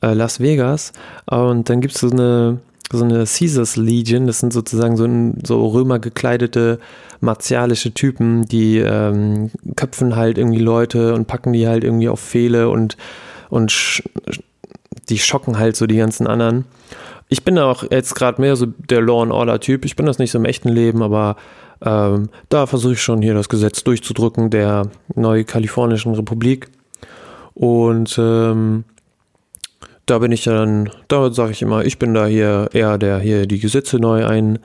äh, 0.00 0.14
Las 0.14 0.40
Vegas. 0.40 0.92
Und 1.26 1.68
dann 1.68 1.82
gibt 1.82 1.94
es 1.94 2.00
so 2.00 2.10
eine, 2.10 2.60
so 2.90 3.04
eine 3.04 3.24
Caesars 3.26 3.76
Legion, 3.76 4.26
das 4.26 4.38
sind 4.38 4.54
sozusagen 4.54 4.96
so, 4.96 5.06
so 5.46 5.66
Römer 5.68 5.98
gekleidete 5.98 6.78
martialische 7.20 7.92
Typen, 7.92 8.46
die 8.46 8.78
ähm, 8.78 9.50
köpfen 9.76 10.16
halt 10.16 10.38
irgendwie 10.38 10.58
Leute 10.58 11.12
und 11.12 11.26
packen 11.26 11.52
die 11.52 11.68
halt 11.68 11.84
irgendwie 11.84 12.08
auf 12.08 12.20
Pfähle 12.20 12.70
und, 12.70 12.96
und 13.50 14.02
die 15.10 15.18
schocken 15.18 15.58
halt 15.58 15.76
so 15.76 15.86
die 15.86 15.96
ganzen 15.96 16.26
anderen. 16.26 16.64
Ich 17.28 17.44
bin 17.44 17.58
auch 17.58 17.84
jetzt 17.90 18.14
gerade 18.14 18.40
mehr 18.40 18.56
so 18.56 18.66
der 18.66 19.02
Law 19.02 19.22
and 19.22 19.32
Order 19.32 19.60
Typ. 19.60 19.84
Ich 19.84 19.96
bin 19.96 20.06
das 20.06 20.18
nicht 20.18 20.30
so 20.30 20.38
im 20.38 20.44
echten 20.44 20.68
Leben, 20.68 21.02
aber 21.02 21.36
ähm, 21.82 22.28
da 22.48 22.66
versuche 22.66 22.94
ich 22.94 23.02
schon 23.02 23.22
hier 23.22 23.34
das 23.34 23.48
Gesetz 23.48 23.84
durchzudrücken 23.84 24.50
der 24.50 24.88
Neukalifornischen 25.14 26.14
Republik. 26.14 26.68
Und 27.54 28.16
ähm, 28.18 28.84
da 30.06 30.18
bin 30.18 30.32
ich 30.32 30.44
dann, 30.44 30.90
da 31.08 31.32
sage 31.32 31.52
ich 31.52 31.62
immer, 31.62 31.84
ich 31.84 31.98
bin 31.98 32.14
da 32.14 32.26
hier 32.26 32.68
eher 32.72 32.98
der 32.98 33.18
hier 33.20 33.46
die 33.46 33.60
Gesetze 33.60 33.98
neu 33.98 34.26
ein, 34.26 34.58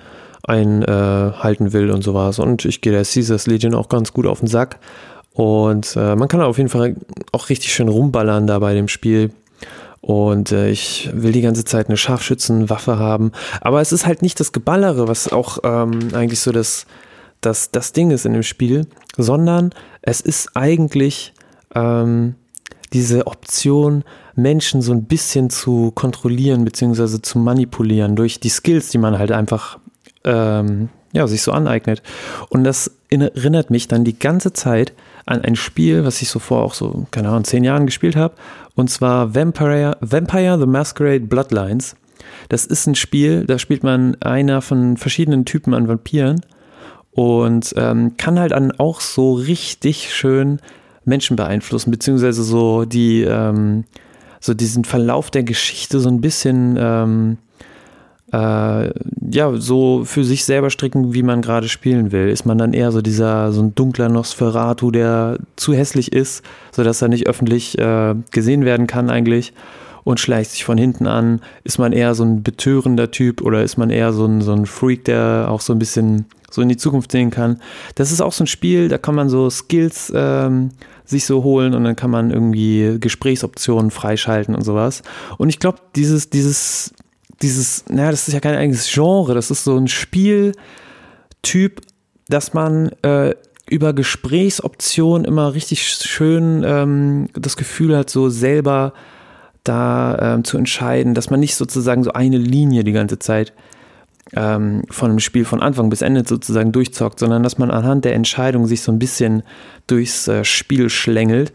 einhalten 0.44 1.68
äh, 1.68 1.74
will 1.74 1.92
und 1.92 2.04
sowas. 2.04 2.40
Und 2.40 2.66
ich 2.66 2.82
gehe 2.82 2.94
der 2.94 3.04
Caesars 3.04 3.48
Legion 3.48 3.76
auch 3.76 3.90
ganz 3.90 4.12
gut 4.12 4.26
auf 4.26 4.40
den 4.40 4.48
Sack. 4.48 4.80
Und 5.34 5.96
äh, 5.98 6.16
man 6.16 6.30
kann 6.30 6.42
auf 6.42 6.58
jeden 6.58 6.70
Fall 6.70 6.96
auch 7.32 7.50
richtig 7.50 7.74
schön 7.74 7.90
rumballern 7.90 8.48
da 8.48 8.58
bei 8.60 8.74
dem 8.74 8.88
Spiel. 8.88 9.32
Und 10.06 10.52
äh, 10.52 10.70
ich 10.70 11.10
will 11.14 11.32
die 11.32 11.42
ganze 11.42 11.66
Zeit 11.66 11.88
eine 11.88 11.98
Scharfschützenwaffe 11.98 13.00
haben. 13.00 13.32
Aber 13.60 13.82
es 13.82 13.92
ist 13.92 14.06
halt 14.06 14.22
nicht 14.22 14.40
das 14.40 14.52
Geballere, 14.52 15.08
was 15.08 15.32
auch 15.32 15.58
ähm, 15.64 16.10
eigentlich 16.14 16.42
so 16.42 16.52
das, 16.52 16.86
das, 17.42 17.72
das 17.72 17.92
Ding 17.92 18.12
ist 18.12 18.24
in 18.24 18.34
dem 18.34 18.44
Spiel, 18.44 18.86
sondern 19.18 19.72
es 20.04 20.22
ist 20.22 20.56
eigentlich 20.56 21.34
ähm, 21.74 22.36
diese 22.94 23.26
Option, 23.26 24.04
Menschen 24.36 24.84
so 24.84 24.92
ein 24.92 25.06
bisschen 25.06 25.50
zu 25.50 25.92
kontrollieren 25.96 26.66
bzw. 26.66 27.24
zu 27.24 27.40
manipulieren 27.40 28.16
durch 28.16 28.40
die 28.40 28.50
Skills, 28.50 28.90
die 28.90 29.00
man 29.00 29.18
halt 29.18 29.32
einfach 29.32 29.80
ähm, 30.24 30.90
ja, 31.14 31.26
sich 31.26 31.42
so 31.42 31.52
aneignet. 31.52 32.04
Und 32.50 32.64
das 32.64 32.92
erinnert 33.10 33.72
mich 33.72 33.88
dann 33.88 34.04
die 34.04 34.20
ganze 34.20 34.54
Zeit 34.54 34.94
an 35.26 35.42
ein 35.42 35.56
Spiel, 35.56 36.06
was 36.06 36.22
ich 36.22 36.30
so 36.30 36.40
vor 36.40 36.64
auch 36.64 36.74
so, 36.74 37.06
keine 37.12 37.30
Ahnung, 37.30 37.44
zehn 37.44 37.64
Jahren 37.64 37.86
gespielt 37.86 38.16
habe 38.16 38.36
und 38.76 38.90
zwar 38.90 39.34
Vampire, 39.34 39.98
Vampire 40.02 40.60
the 40.60 40.66
Masquerade 40.66 41.22
Bloodlines. 41.22 41.96
Das 42.50 42.66
ist 42.66 42.88
ein 42.88 42.96
Spiel, 42.96 43.46
da 43.46 43.58
spielt 43.60 43.84
man 43.84 44.16
einer 44.22 44.62
von 44.62 44.98
verschiedenen 44.98 45.46
Typen 45.46 45.74
an 45.74 45.88
Vampiren 45.88 46.42
und 47.12 47.74
ähm, 47.78 48.18
kann 48.18 48.40
halt 48.40 48.52
dann 48.52 48.72
auch 48.74 49.02
so 49.02 49.34
richtig 49.34 50.14
schön 50.14 50.60
Menschen 51.06 51.36
beeinflussen, 51.36 51.92
beziehungsweise 51.92 52.44
so 52.44 52.86
die, 52.86 53.22
ähm, 53.22 53.86
so 54.40 54.54
diesen 54.54 54.86
Verlauf 54.86 55.32
der 55.32 55.44
Geschichte 55.44 56.00
so 56.00 56.10
ein 56.10 56.22
bisschen 56.22 56.76
ähm, 56.80 57.38
äh, 58.36 58.92
ja, 59.32 59.54
so 59.56 60.04
für 60.04 60.24
sich 60.24 60.46
selber 60.46 60.70
stricken, 60.70 61.14
wie 61.14 61.24
man 61.24 61.42
gerade 61.42 61.70
spielen 61.70 62.12
will. 62.12 62.30
Ist 62.30 62.46
man 62.46 62.58
dann 62.58 62.74
eher 62.74 62.92
so 62.92 63.02
dieser, 63.02 63.52
so 63.54 63.62
ein 63.62 63.76
dunkler 63.76 64.10
Nosferatu, 64.10 64.92
der 64.92 65.38
zu 65.56 65.74
hässlich 65.74 66.12
ist, 66.12 66.44
sodass 66.72 67.02
er 67.02 67.08
nicht 67.08 67.28
öffentlich 67.28 67.78
äh, 67.78 68.16
gesehen 68.32 68.66
werden 68.66 68.88
kann 68.88 69.10
eigentlich 69.10 69.54
und 70.04 70.20
schleicht 70.20 70.52
sich 70.52 70.66
von 70.66 70.78
hinten 70.78 71.08
an? 71.08 71.42
Ist 71.64 71.78
man 71.78 71.94
eher 71.94 72.14
so 72.14 72.24
ein 72.24 72.44
betörender 72.44 73.12
Typ 73.12 73.42
oder 73.42 73.64
ist 73.64 73.78
man 73.78 73.90
eher 73.90 74.12
so 74.12 74.26
ein, 74.26 74.42
so 74.42 74.54
ein 74.54 74.66
Freak, 74.66 75.06
der 75.06 75.48
auch 75.50 75.62
so 75.62 75.74
ein 75.74 75.80
bisschen 75.80 76.26
so 76.52 76.62
in 76.62 76.70
die 76.70 76.78
Zukunft 76.78 77.12
sehen 77.12 77.32
kann? 77.32 77.62
Das 77.96 78.12
ist 78.12 78.22
auch 78.22 78.34
so 78.34 78.44
ein 78.44 78.48
Spiel, 78.48 78.90
da 78.90 78.98
kann 78.98 79.16
man 79.16 79.30
so 79.30 79.50
Skills 79.50 80.12
ähm, 80.14 80.72
sich 81.06 81.26
so 81.26 81.44
holen 81.44 81.74
und 81.74 81.84
dann 81.84 81.96
kann 81.96 82.12
man 82.12 82.32
irgendwie 82.32 82.98
Gesprächsoptionen 83.00 83.92
freischalten 83.92 84.56
und 84.56 84.64
sowas. 84.64 85.04
Und 85.38 85.50
ich 85.50 85.60
glaube, 85.60 85.80
dieses, 85.96 86.30
dieses 86.30 86.94
dieses, 87.42 87.86
naja, 87.90 88.12
das 88.12 88.28
ist 88.28 88.34
ja 88.34 88.40
kein 88.40 88.56
eigenes 88.56 88.92
Genre, 88.92 89.34
das 89.34 89.52
ist 89.52 89.64
so 89.64 89.78
ein 89.78 89.88
Spieltyp, 89.88 91.82
dass 92.28 92.54
man 92.54 92.90
äh, 93.02 93.36
über 93.70 93.94
Gesprächsoptionen 93.94 95.26
immer 95.26 95.54
richtig 95.54 95.88
schön 95.88 96.64
ähm, 96.66 97.28
das 97.34 97.58
Gefühl 97.58 97.98
hat, 97.98 98.10
so 98.10 98.30
selber 98.30 98.94
da 99.64 100.36
ähm, 100.36 100.44
zu 100.44 100.58
entscheiden, 100.58 101.14
dass 101.16 101.30
man 101.30 101.40
nicht 101.40 101.56
sozusagen 101.56 102.04
so 102.04 102.14
eine 102.14 102.38
Linie 102.38 102.84
die 102.84 102.92
ganze 102.92 103.18
Zeit 103.18 103.54
ähm, 104.34 104.84
von 104.90 105.12
einem 105.12 105.20
Spiel 105.20 105.46
von 105.46 105.62
Anfang 105.62 105.90
bis 105.90 106.02
Ende 106.02 106.24
sozusagen 106.28 106.72
durchzockt, 106.72 107.20
sondern 107.20 107.44
dass 107.44 107.58
man 107.58 107.72
anhand 107.72 108.06
der 108.06 108.14
Entscheidung 108.14 108.68
sich 108.68 108.82
so 108.82 108.92
ein 108.92 109.00
bisschen 109.00 109.44
durchs 109.88 110.28
äh, 110.28 110.44
Spiel 110.44 110.90
schlängelt 110.90 111.52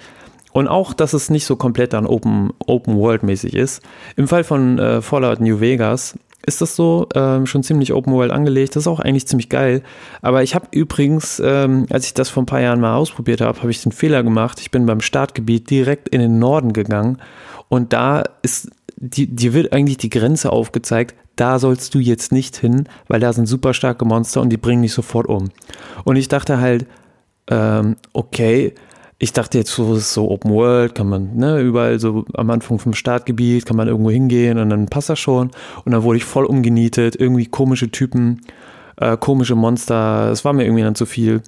und 0.53 0.69
auch, 0.69 0.93
dass 0.93 1.13
es 1.13 1.31
nicht 1.31 1.47
so 1.47 1.57
komplett 1.57 1.93
dann 1.93 2.07
Open, 2.07 2.53
Open 2.67 2.97
World 2.97 3.23
mäßig 3.23 3.55
ist. 3.55 3.83
Im 4.17 4.29
Fall 4.29 4.45
von 4.45 4.79
äh, 4.79 5.03
Fallout 5.03 5.41
New 5.41 5.61
Vegas 5.61 6.15
ist 6.47 6.61
das 6.61 6.75
so 6.75 7.07
ähm, 7.15 7.47
schon 7.47 7.63
ziemlich 7.63 7.93
Open 7.93 8.13
World 8.13 8.33
angelegt. 8.33 8.75
Das 8.75 8.85
ist 8.85 8.87
auch 8.89 9.01
eigentlich 9.01 9.27
ziemlich 9.27 9.49
geil. 9.51 9.83
Aber 10.23 10.43
ich 10.43 10.55
habe 10.55 10.69
übrigens, 10.71 11.41
ähm, 11.45 11.87
als 11.91 12.07
ich 12.07 12.15
das 12.15 12.31
vor 12.31 12.43
ein 12.43 12.47
paar 12.47 12.63
Jahren 12.63 12.81
mal 12.81 12.97
ausprobiert 12.97 13.41
habe, 13.41 13.59
habe 13.59 13.71
ich 13.71 13.83
den 13.83 13.93
Fehler 13.93 14.23
gemacht. 14.23 14.59
Ich 14.61 14.71
bin 14.71 14.87
beim 14.87 15.01
Startgebiet 15.01 15.69
direkt 15.71 16.09
in 16.09 16.21
den 16.21 16.39
Norden 16.39 16.73
gegangen 16.73 17.19
und 17.69 17.93
da 17.93 18.25
ist 18.43 18.71
die, 18.97 19.27
dir 19.27 19.55
wird 19.55 19.73
eigentlich 19.73 19.97
die 19.97 20.11
Grenze 20.11 20.53
aufgezeigt, 20.53 21.15
da 21.37 21.59
sollst 21.59 21.95
du 21.95 21.99
jetzt 21.99 22.33
nicht 22.33 22.57
hin, 22.57 22.87
weil 23.09 23.19
da 23.19 23.33
sind 23.33 23.47
super 23.47 23.73
starke 23.73 24.05
Monster 24.05 24.43
und 24.43 24.51
die 24.51 24.59
bringen 24.59 24.83
dich 24.83 24.93
sofort 24.93 25.27
um. 25.27 25.49
Und 26.05 26.17
ich 26.17 26.29
dachte 26.29 26.61
halt, 26.61 26.87
ähm, 27.49 27.97
okay, 28.13 28.75
ich 29.23 29.35
dachte 29.35 29.59
jetzt 29.59 29.71
so, 29.71 29.93
es 29.93 29.99
ist 29.99 30.15
so 30.15 30.31
Open 30.31 30.51
World, 30.51 30.95
kann 30.95 31.07
man, 31.07 31.37
ne, 31.37 31.61
überall 31.61 32.01
so 32.01 32.25
am 32.33 32.49
Anfang 32.49 32.79
vom 32.79 32.95
Startgebiet 32.95 33.67
kann 33.67 33.77
man 33.77 33.87
irgendwo 33.87 34.11
hingehen 34.11 34.59
und 34.59 34.71
dann 34.71 34.87
passt 34.87 35.11
das 35.11 35.19
schon. 35.19 35.51
Und 35.85 35.93
dann 35.93 36.03
wurde 36.03 36.17
ich 36.17 36.25
voll 36.25 36.47
umgenietet, 36.47 37.17
irgendwie 37.17 37.45
komische 37.45 37.91
Typen, 37.91 38.41
äh, 38.97 39.19
komische 39.19 39.55
Monster, 39.55 40.31
es 40.31 40.47
war 40.47 40.55
mir 40.55 40.65
irgendwie 40.65 40.83
dann 40.83 40.95
zu 40.95 41.05
viel. 41.05 41.43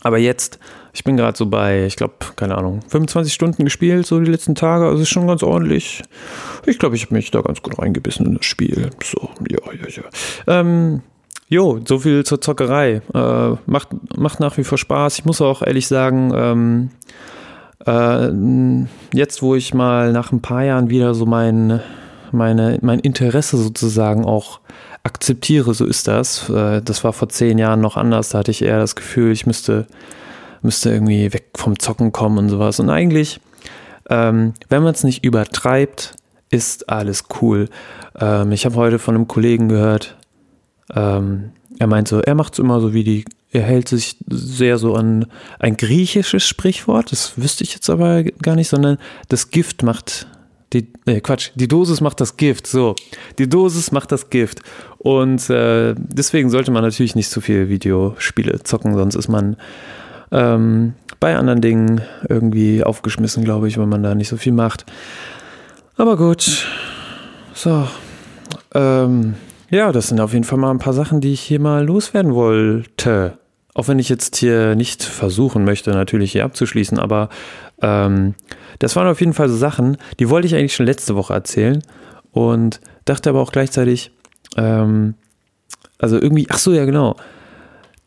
Aber 0.00 0.16
jetzt, 0.16 0.58
ich 0.94 1.04
bin 1.04 1.18
gerade 1.18 1.36
so 1.36 1.44
bei, 1.44 1.84
ich 1.84 1.96
glaube, 1.96 2.14
keine 2.34 2.56
Ahnung, 2.56 2.80
25 2.88 3.32
Stunden 3.32 3.64
gespielt, 3.64 4.06
so 4.06 4.18
die 4.18 4.30
letzten 4.30 4.54
Tage, 4.54 4.86
also 4.86 5.02
ist 5.02 5.10
schon 5.10 5.26
ganz 5.26 5.42
ordentlich. 5.42 6.02
Ich 6.64 6.78
glaube, 6.78 6.96
ich 6.96 7.04
habe 7.04 7.14
mich 7.14 7.30
da 7.30 7.42
ganz 7.42 7.60
gut 7.60 7.78
reingebissen 7.78 8.24
in 8.24 8.36
das 8.36 8.46
Spiel. 8.46 8.88
So, 9.04 9.28
ja, 9.50 9.58
ja, 9.74 9.88
ja. 9.88 10.60
Ähm, 10.60 11.02
Jo, 11.48 11.78
so 11.86 12.00
viel 12.00 12.24
zur 12.24 12.40
Zockerei. 12.40 13.02
Äh, 13.14 13.56
macht, 13.66 13.88
macht 14.16 14.40
nach 14.40 14.56
wie 14.56 14.64
vor 14.64 14.78
Spaß. 14.78 15.18
Ich 15.18 15.24
muss 15.24 15.40
auch 15.40 15.62
ehrlich 15.62 15.86
sagen, 15.86 16.32
ähm, 16.34 16.90
äh, 17.86 19.16
jetzt 19.16 19.42
wo 19.42 19.54
ich 19.54 19.72
mal 19.72 20.12
nach 20.12 20.32
ein 20.32 20.42
paar 20.42 20.64
Jahren 20.64 20.90
wieder 20.90 21.14
so 21.14 21.24
mein, 21.24 21.80
meine, 22.32 22.78
mein 22.82 22.98
Interesse 22.98 23.56
sozusagen 23.58 24.24
auch 24.24 24.60
akzeptiere, 25.04 25.72
so 25.72 25.84
ist 25.84 26.08
das. 26.08 26.50
Äh, 26.50 26.82
das 26.82 27.04
war 27.04 27.12
vor 27.12 27.28
zehn 27.28 27.58
Jahren 27.58 27.80
noch 27.80 27.96
anders. 27.96 28.30
Da 28.30 28.38
hatte 28.38 28.50
ich 28.50 28.62
eher 28.62 28.80
das 28.80 28.96
Gefühl, 28.96 29.30
ich 29.30 29.46
müsste, 29.46 29.86
müsste 30.62 30.90
irgendwie 30.90 31.32
weg 31.32 31.50
vom 31.54 31.78
Zocken 31.78 32.10
kommen 32.10 32.38
und 32.38 32.48
sowas. 32.48 32.80
Und 32.80 32.90
eigentlich, 32.90 33.40
ähm, 34.10 34.54
wenn 34.68 34.82
man 34.82 34.94
es 34.94 35.04
nicht 35.04 35.24
übertreibt, 35.24 36.16
ist 36.50 36.88
alles 36.88 37.24
cool. 37.40 37.68
Ähm, 38.18 38.50
ich 38.50 38.64
habe 38.64 38.74
heute 38.74 38.98
von 38.98 39.14
einem 39.14 39.28
Kollegen 39.28 39.68
gehört, 39.68 40.15
ähm, 40.94 41.50
er 41.78 41.86
meint 41.86 42.08
so, 42.08 42.20
er 42.20 42.34
macht 42.34 42.54
es 42.54 42.58
immer 42.58 42.80
so 42.80 42.94
wie 42.94 43.04
die 43.04 43.24
er 43.52 43.62
hält 43.62 43.88
sich 43.88 44.16
sehr 44.28 44.76
so 44.76 44.94
an 44.94 45.26
ein 45.58 45.76
griechisches 45.76 46.44
Sprichwort, 46.44 47.10
das 47.12 47.38
wüsste 47.38 47.64
ich 47.64 47.72
jetzt 47.72 47.88
aber 47.88 48.24
gar 48.24 48.54
nicht, 48.54 48.68
sondern 48.68 48.98
das 49.28 49.50
Gift 49.50 49.82
macht 49.82 50.26
die, 50.72 50.88
nee, 51.06 51.20
Quatsch, 51.20 51.50
die 51.54 51.68
Dosis 51.68 52.00
macht 52.00 52.20
das 52.20 52.36
Gift, 52.36 52.66
so. 52.66 52.96
Die 53.38 53.48
Dosis 53.48 53.92
macht 53.92 54.10
das 54.10 54.30
Gift. 54.30 54.62
Und 54.98 55.48
äh, 55.48 55.94
deswegen 55.96 56.50
sollte 56.50 56.72
man 56.72 56.82
natürlich 56.82 57.14
nicht 57.14 57.30
zu 57.30 57.40
viel 57.40 57.68
Videospiele 57.68 58.62
zocken, 58.64 58.94
sonst 58.94 59.14
ist 59.14 59.28
man 59.28 59.56
ähm, 60.32 60.94
bei 61.20 61.36
anderen 61.36 61.60
Dingen 61.60 62.00
irgendwie 62.28 62.82
aufgeschmissen, 62.82 63.44
glaube 63.44 63.68
ich, 63.68 63.78
wenn 63.78 63.88
man 63.88 64.02
da 64.02 64.14
nicht 64.14 64.28
so 64.28 64.36
viel 64.36 64.52
macht. 64.52 64.84
Aber 65.96 66.16
gut. 66.16 66.66
So. 67.54 67.88
Ähm, 68.74 69.34
ja, 69.70 69.92
das 69.92 70.08
sind 70.08 70.20
auf 70.20 70.32
jeden 70.32 70.44
Fall 70.44 70.58
mal 70.58 70.70
ein 70.70 70.78
paar 70.78 70.92
Sachen, 70.92 71.20
die 71.20 71.32
ich 71.32 71.40
hier 71.40 71.60
mal 71.60 71.84
loswerden 71.84 72.34
wollte. 72.34 73.38
Auch 73.74 73.88
wenn 73.88 73.98
ich 73.98 74.08
jetzt 74.08 74.36
hier 74.36 74.74
nicht 74.74 75.02
versuchen 75.02 75.64
möchte, 75.64 75.90
natürlich 75.90 76.32
hier 76.32 76.44
abzuschließen, 76.44 76.98
aber 76.98 77.28
ähm, 77.82 78.34
das 78.78 78.96
waren 78.96 79.06
auf 79.06 79.20
jeden 79.20 79.34
Fall 79.34 79.48
so 79.48 79.56
Sachen, 79.56 79.98
die 80.18 80.30
wollte 80.30 80.46
ich 80.46 80.54
eigentlich 80.54 80.74
schon 80.74 80.86
letzte 80.86 81.14
Woche 81.14 81.34
erzählen 81.34 81.82
und 82.32 82.80
dachte 83.04 83.28
aber 83.28 83.40
auch 83.40 83.52
gleichzeitig, 83.52 84.12
ähm, 84.56 85.14
also 85.98 86.20
irgendwie, 86.20 86.46
ach 86.48 86.58
so, 86.58 86.72
ja, 86.72 86.84
genau. 86.84 87.16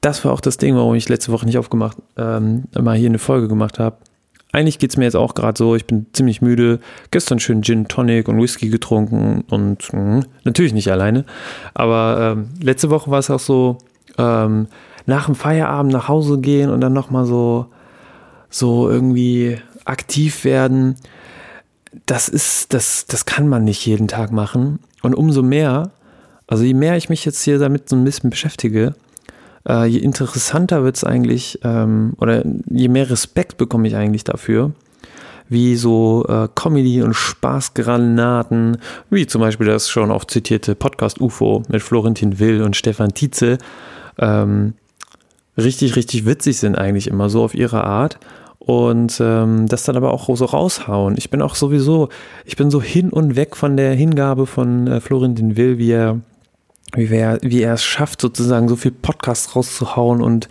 Das 0.01 0.23
war 0.23 0.31
auch 0.31 0.41
das 0.41 0.57
Ding, 0.57 0.75
warum 0.75 0.95
ich 0.95 1.09
letzte 1.09 1.31
Woche 1.31 1.45
nicht 1.45 1.57
aufgemacht, 1.57 1.97
ähm, 2.17 2.63
mal 2.79 2.97
hier 2.97 3.09
eine 3.09 3.19
Folge 3.19 3.47
gemacht 3.47 3.79
habe. 3.79 3.97
Eigentlich 4.51 4.79
geht 4.79 4.89
es 4.89 4.97
mir 4.97 5.05
jetzt 5.05 5.15
auch 5.15 5.35
gerade 5.35 5.57
so, 5.57 5.75
ich 5.75 5.85
bin 5.85 6.07
ziemlich 6.11 6.41
müde. 6.41 6.79
Gestern 7.11 7.39
schön 7.39 7.61
Gin 7.61 7.87
Tonic 7.87 8.27
und 8.27 8.41
Whisky 8.41 8.69
getrunken 8.69 9.43
und 9.49 9.93
mh, 9.93 10.21
natürlich 10.43 10.73
nicht 10.73 10.91
alleine. 10.91 11.25
Aber 11.75 12.35
ähm, 12.37 12.49
letzte 12.61 12.89
Woche 12.89 13.11
war 13.11 13.19
es 13.19 13.29
auch 13.29 13.39
so, 13.39 13.77
ähm, 14.17 14.67
nach 15.05 15.25
dem 15.25 15.35
Feierabend 15.35 15.93
nach 15.93 16.07
Hause 16.07 16.39
gehen 16.39 16.69
und 16.69 16.81
dann 16.81 16.93
nochmal 16.93 17.25
so, 17.25 17.67
so 18.49 18.89
irgendwie 18.89 19.57
aktiv 19.85 20.43
werden. 20.45 20.95
Das 22.05 22.29
ist, 22.29 22.73
das, 22.73 23.05
das 23.05 23.25
kann 23.25 23.47
man 23.47 23.63
nicht 23.63 23.85
jeden 23.85 24.07
Tag 24.07 24.31
machen. 24.31 24.79
Und 25.01 25.15
umso 25.15 25.43
mehr, 25.43 25.91
also 26.47 26.63
je 26.63 26.73
mehr 26.73 26.97
ich 26.97 27.09
mich 27.09 27.25
jetzt 27.25 27.43
hier 27.43 27.59
damit 27.59 27.89
so 27.89 27.95
ein 27.95 28.03
bisschen 28.03 28.29
beschäftige, 28.29 28.95
äh, 29.67 29.85
je 29.85 29.99
interessanter 29.99 30.83
wird 30.83 30.97
es 30.97 31.03
eigentlich, 31.03 31.59
ähm, 31.63 32.13
oder 32.17 32.43
je 32.69 32.87
mehr 32.87 33.09
Respekt 33.09 33.57
bekomme 33.57 33.87
ich 33.87 33.95
eigentlich 33.95 34.23
dafür, 34.23 34.71
wie 35.49 35.75
so 35.75 36.25
äh, 36.27 36.47
Comedy- 36.53 37.01
und 37.01 37.15
Spaßgranaten, 37.15 38.77
wie 39.09 39.27
zum 39.27 39.41
Beispiel 39.41 39.67
das 39.67 39.89
schon 39.89 40.11
oft 40.11 40.29
zitierte 40.31 40.75
Podcast 40.75 41.19
UFO 41.19 41.63
mit 41.69 41.81
Florentin 41.81 42.39
Will 42.39 42.61
und 42.61 42.75
Stefan 42.75 43.13
Tietze, 43.13 43.57
ähm, 44.19 44.73
richtig, 45.57 45.95
richtig 45.95 46.25
witzig 46.25 46.59
sind 46.59 46.77
eigentlich 46.77 47.07
immer 47.07 47.29
so 47.29 47.43
auf 47.43 47.55
ihre 47.55 47.83
Art 47.83 48.19
und 48.59 49.19
ähm, 49.19 49.67
das 49.67 49.83
dann 49.83 49.97
aber 49.97 50.13
auch 50.13 50.29
so 50.35 50.45
raushauen. 50.45 51.15
Ich 51.17 51.31
bin 51.31 51.41
auch 51.41 51.55
sowieso, 51.55 52.09
ich 52.45 52.55
bin 52.55 52.69
so 52.69 52.81
hin 52.81 53.09
und 53.09 53.35
weg 53.35 53.55
von 53.55 53.75
der 53.75 53.93
Hingabe 53.93 54.45
von 54.45 54.87
äh, 54.87 55.01
Florentin 55.01 55.57
Will, 55.57 55.77
wie 55.79 55.91
er 55.91 56.19
wie, 56.95 57.09
wer, 57.09 57.39
wie 57.41 57.61
er 57.61 57.73
es 57.73 57.83
schafft, 57.83 58.21
sozusagen 58.21 58.67
so 58.67 58.75
viel 58.75 58.91
Podcasts 58.91 59.55
rauszuhauen. 59.55 60.21
Und 60.21 60.47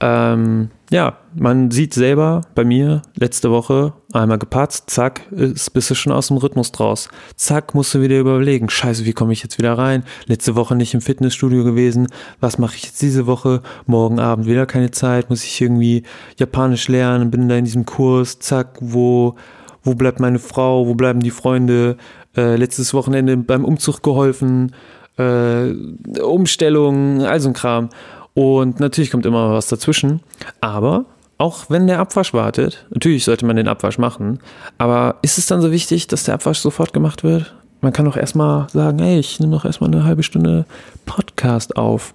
ähm, 0.00 0.70
ja, 0.90 1.18
man 1.34 1.70
sieht 1.70 1.94
selber 1.94 2.40
bei 2.54 2.64
mir 2.64 3.02
letzte 3.14 3.50
Woche 3.50 3.92
einmal 4.12 4.38
gepatzt, 4.38 4.90
zack, 4.90 5.30
ist, 5.30 5.70
bist 5.70 5.90
du 5.90 5.94
schon 5.94 6.12
aus 6.12 6.28
dem 6.28 6.38
Rhythmus 6.38 6.72
draus. 6.72 7.08
Zack, 7.36 7.74
musst 7.74 7.94
du 7.94 8.00
wieder 8.00 8.18
überlegen, 8.18 8.70
scheiße, 8.70 9.04
wie 9.04 9.12
komme 9.12 9.32
ich 9.32 9.42
jetzt 9.42 9.58
wieder 9.58 9.76
rein? 9.76 10.04
Letzte 10.26 10.56
Woche 10.56 10.74
nicht 10.74 10.94
im 10.94 11.00
Fitnessstudio 11.00 11.64
gewesen, 11.64 12.08
was 12.40 12.58
mache 12.58 12.76
ich 12.76 12.84
jetzt 12.84 13.02
diese 13.02 13.26
Woche? 13.26 13.62
Morgen 13.86 14.18
Abend 14.18 14.46
wieder 14.46 14.66
keine 14.66 14.90
Zeit, 14.90 15.30
muss 15.30 15.44
ich 15.44 15.60
irgendwie 15.60 16.02
Japanisch 16.38 16.88
lernen, 16.88 17.30
bin 17.30 17.48
da 17.48 17.56
in 17.56 17.66
diesem 17.66 17.84
Kurs, 17.84 18.38
zack, 18.38 18.78
wo, 18.80 19.36
wo 19.84 19.94
bleibt 19.94 20.18
meine 20.18 20.38
Frau, 20.38 20.86
wo 20.86 20.94
bleiben 20.94 21.20
die 21.20 21.30
Freunde? 21.30 21.96
Äh, 22.36 22.56
letztes 22.56 22.94
Wochenende 22.94 23.36
beim 23.36 23.64
Umzug 23.64 24.02
geholfen, 24.02 24.72
äh, 25.20 26.20
Umstellungen, 26.20 27.22
all 27.22 27.40
so 27.40 27.48
ein 27.48 27.54
Kram. 27.54 27.88
Und 28.34 28.80
natürlich 28.80 29.10
kommt 29.10 29.26
immer 29.26 29.52
was 29.52 29.68
dazwischen. 29.68 30.20
Aber 30.60 31.06
auch 31.40 31.70
wenn 31.70 31.86
der 31.86 32.00
Abwasch 32.00 32.34
wartet, 32.34 32.86
natürlich 32.90 33.24
sollte 33.24 33.46
man 33.46 33.56
den 33.56 33.68
Abwasch 33.68 33.96
machen, 33.96 34.40
aber 34.76 35.16
ist 35.22 35.38
es 35.38 35.46
dann 35.46 35.62
so 35.62 35.72
wichtig, 35.72 36.06
dass 36.06 36.24
der 36.24 36.34
Abwasch 36.34 36.58
sofort 36.58 36.92
gemacht 36.92 37.24
wird? 37.24 37.54
Man 37.80 37.94
kann 37.94 38.04
doch 38.04 38.18
erstmal 38.18 38.68
sagen, 38.68 38.98
hey, 38.98 39.18
ich 39.18 39.40
nehme 39.40 39.56
doch 39.56 39.64
erstmal 39.64 39.90
eine 39.90 40.04
halbe 40.04 40.22
Stunde 40.22 40.66
Podcast 41.06 41.76
auf. 41.76 42.12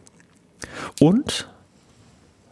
Und 1.00 1.50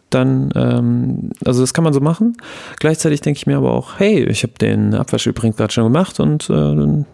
dann, 0.10 0.52
ähm, 0.56 1.30
also 1.46 1.62
das 1.62 1.76
kann 1.76 1.84
man 1.84 1.94
so 1.94 2.00
machen. 2.00 2.38
Gleichzeitig 2.80 3.22
denke 3.22 3.38
ich 3.38 3.46
mir 3.46 3.58
aber 3.58 3.72
auch, 3.72 4.00
hey, 4.00 4.24
ich 4.24 4.42
habe 4.42 4.54
den 4.60 4.96
Abwasch 4.96 5.28
übrigens 5.28 5.58
gerade 5.58 5.74
schon 5.74 5.84
gemacht 5.86 6.20
und 6.20 6.50
äh, 6.50 6.54
dann 6.54 7.06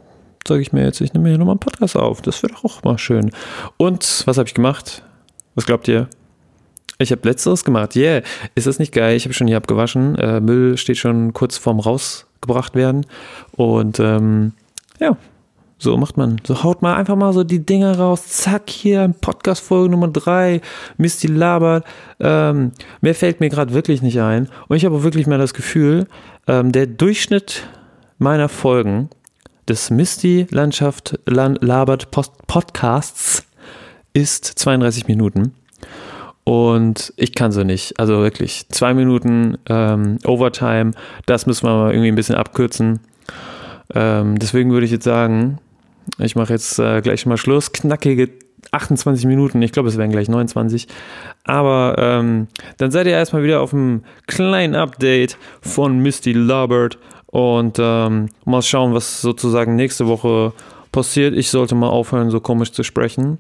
sage 0.50 0.62
ich 0.62 0.74
mir 0.74 0.84
jetzt, 0.84 1.00
ich 1.00 1.14
nehme 1.14 1.30
hier 1.30 1.38
nochmal 1.38 1.54
einen 1.54 1.60
Podcast 1.62 1.96
auf. 1.96 2.22
Das 2.22 2.44
wäre 2.44 2.54
doch 2.54 2.66
auch 2.66 2.84
mal 2.84 2.98
schön. 2.98 3.32
Und 3.78 4.24
was 4.26 4.38
habe 4.38 4.48
ich 4.48 4.54
gemacht? 4.54 5.04
Was 5.56 5.66
glaubt 5.66 5.88
ihr? 5.88 6.10
Ich 6.98 7.14
habe 7.14 7.26
letzteres 7.28 7.64
gemacht. 7.64 7.96
Yeah, 7.96 8.24
ist 8.56 8.68
das 8.68 8.78
nicht 8.78 8.94
geil? 8.94 9.16
Ich 9.16 9.24
habe 9.24 9.34
schon 9.34 9.48
hier 9.48 9.56
abgewaschen. 9.56 10.16
Äh, 10.16 10.42
Müll 10.42 10.78
steht 10.78 10.98
schon 10.98 11.32
kurz 11.32 11.58
vorm 11.58 11.80
rausgebracht 11.80 12.76
werden. 12.76 13.06
Und 13.54 14.02
ähm, 14.02 14.52
ja, 15.00 15.16
so 15.78 15.96
macht 15.96 16.18
man. 16.18 16.42
So 16.46 16.62
haut 16.62 16.82
mal 16.82 16.96
einfach 16.96 17.16
mal 17.16 17.32
so 17.32 17.46
die 17.46 17.66
Dinger 17.66 17.98
raus. 17.98 18.28
Zack, 18.28 18.70
hier, 18.70 19.14
Podcast-Folge 19.22 19.90
Nummer 19.90 20.10
3. 20.10 20.60
Misty 20.98 21.28
labert. 21.28 21.86
Ähm, 22.20 22.74
mehr 23.00 23.16
fällt 23.16 23.40
mir 23.40 23.48
gerade 23.48 23.74
wirklich 23.74 24.02
nicht 24.02 24.20
ein. 24.20 24.50
Und 24.68 24.76
ich 24.76 24.84
habe 24.84 25.04
wirklich 25.04 25.26
mal 25.26 25.38
das 25.38 25.54
Gefühl, 25.54 26.06
ähm, 26.48 26.74
der 26.74 26.86
Durchschnitt 26.86 27.64
meiner 28.18 28.50
Folgen 28.50 29.10
des 29.70 29.92
Misty 29.92 30.48
Landschaft 30.50 31.20
Labert 31.28 32.10
Podcasts 32.48 33.46
ist 34.14 34.46
32 34.46 35.08
Minuten. 35.08 35.54
Und 36.44 37.14
ich 37.16 37.36
kann 37.36 37.52
so 37.52 37.64
nicht. 37.64 38.00
Also 38.00 38.22
wirklich, 38.22 38.68
zwei 38.70 38.96
Minuten 38.96 39.60
ähm, 39.68 40.18
Overtime, 40.26 40.92
das 41.28 41.46
müssen 41.46 41.68
wir 41.68 41.76
mal 41.76 41.92
irgendwie 41.92 42.08
ein 42.08 42.16
bisschen 42.16 42.36
abkürzen. 42.36 43.00
Ähm, 43.94 44.40
deswegen 44.40 44.72
würde 44.72 44.86
ich 44.86 44.92
jetzt 44.92 45.04
sagen, 45.04 45.60
ich 46.18 46.36
mache 46.36 46.54
jetzt 46.54 46.80
äh, 46.80 47.02
gleich 47.02 47.28
mal 47.28 47.38
Schluss. 47.38 47.72
Knackige 47.72 48.30
28 48.72 49.26
Minuten, 49.26 49.62
ich 49.62 49.72
glaube, 49.72 49.90
es 49.90 49.98
wären 49.98 50.12
gleich 50.12 50.30
29. 50.30 50.88
Aber 51.44 51.96
ähm, 52.00 52.48
dann 52.78 52.90
seid 52.90 53.06
ihr 53.06 53.14
erstmal 53.14 53.44
wieder 53.44 53.62
auf 53.62 53.74
einem 53.74 54.04
kleinen 54.26 54.74
Update 54.74 55.38
von 55.62 56.00
Misty 56.00 56.34
Labert 56.34 56.98
und 57.32 57.78
ähm, 57.80 58.30
mal 58.46 58.62
schauen, 58.62 58.94
was 58.94 59.22
sozusagen 59.22 59.76
nächste 59.76 60.08
Woche 60.08 60.54
passiert. 60.92 61.36
Ich 61.36 61.50
sollte 61.50 61.76
mal 61.76 61.90
aufhören, 61.90 62.32
so 62.32 62.40
komisch 62.40 62.72
zu 62.72 62.84
sprechen. 62.84 63.38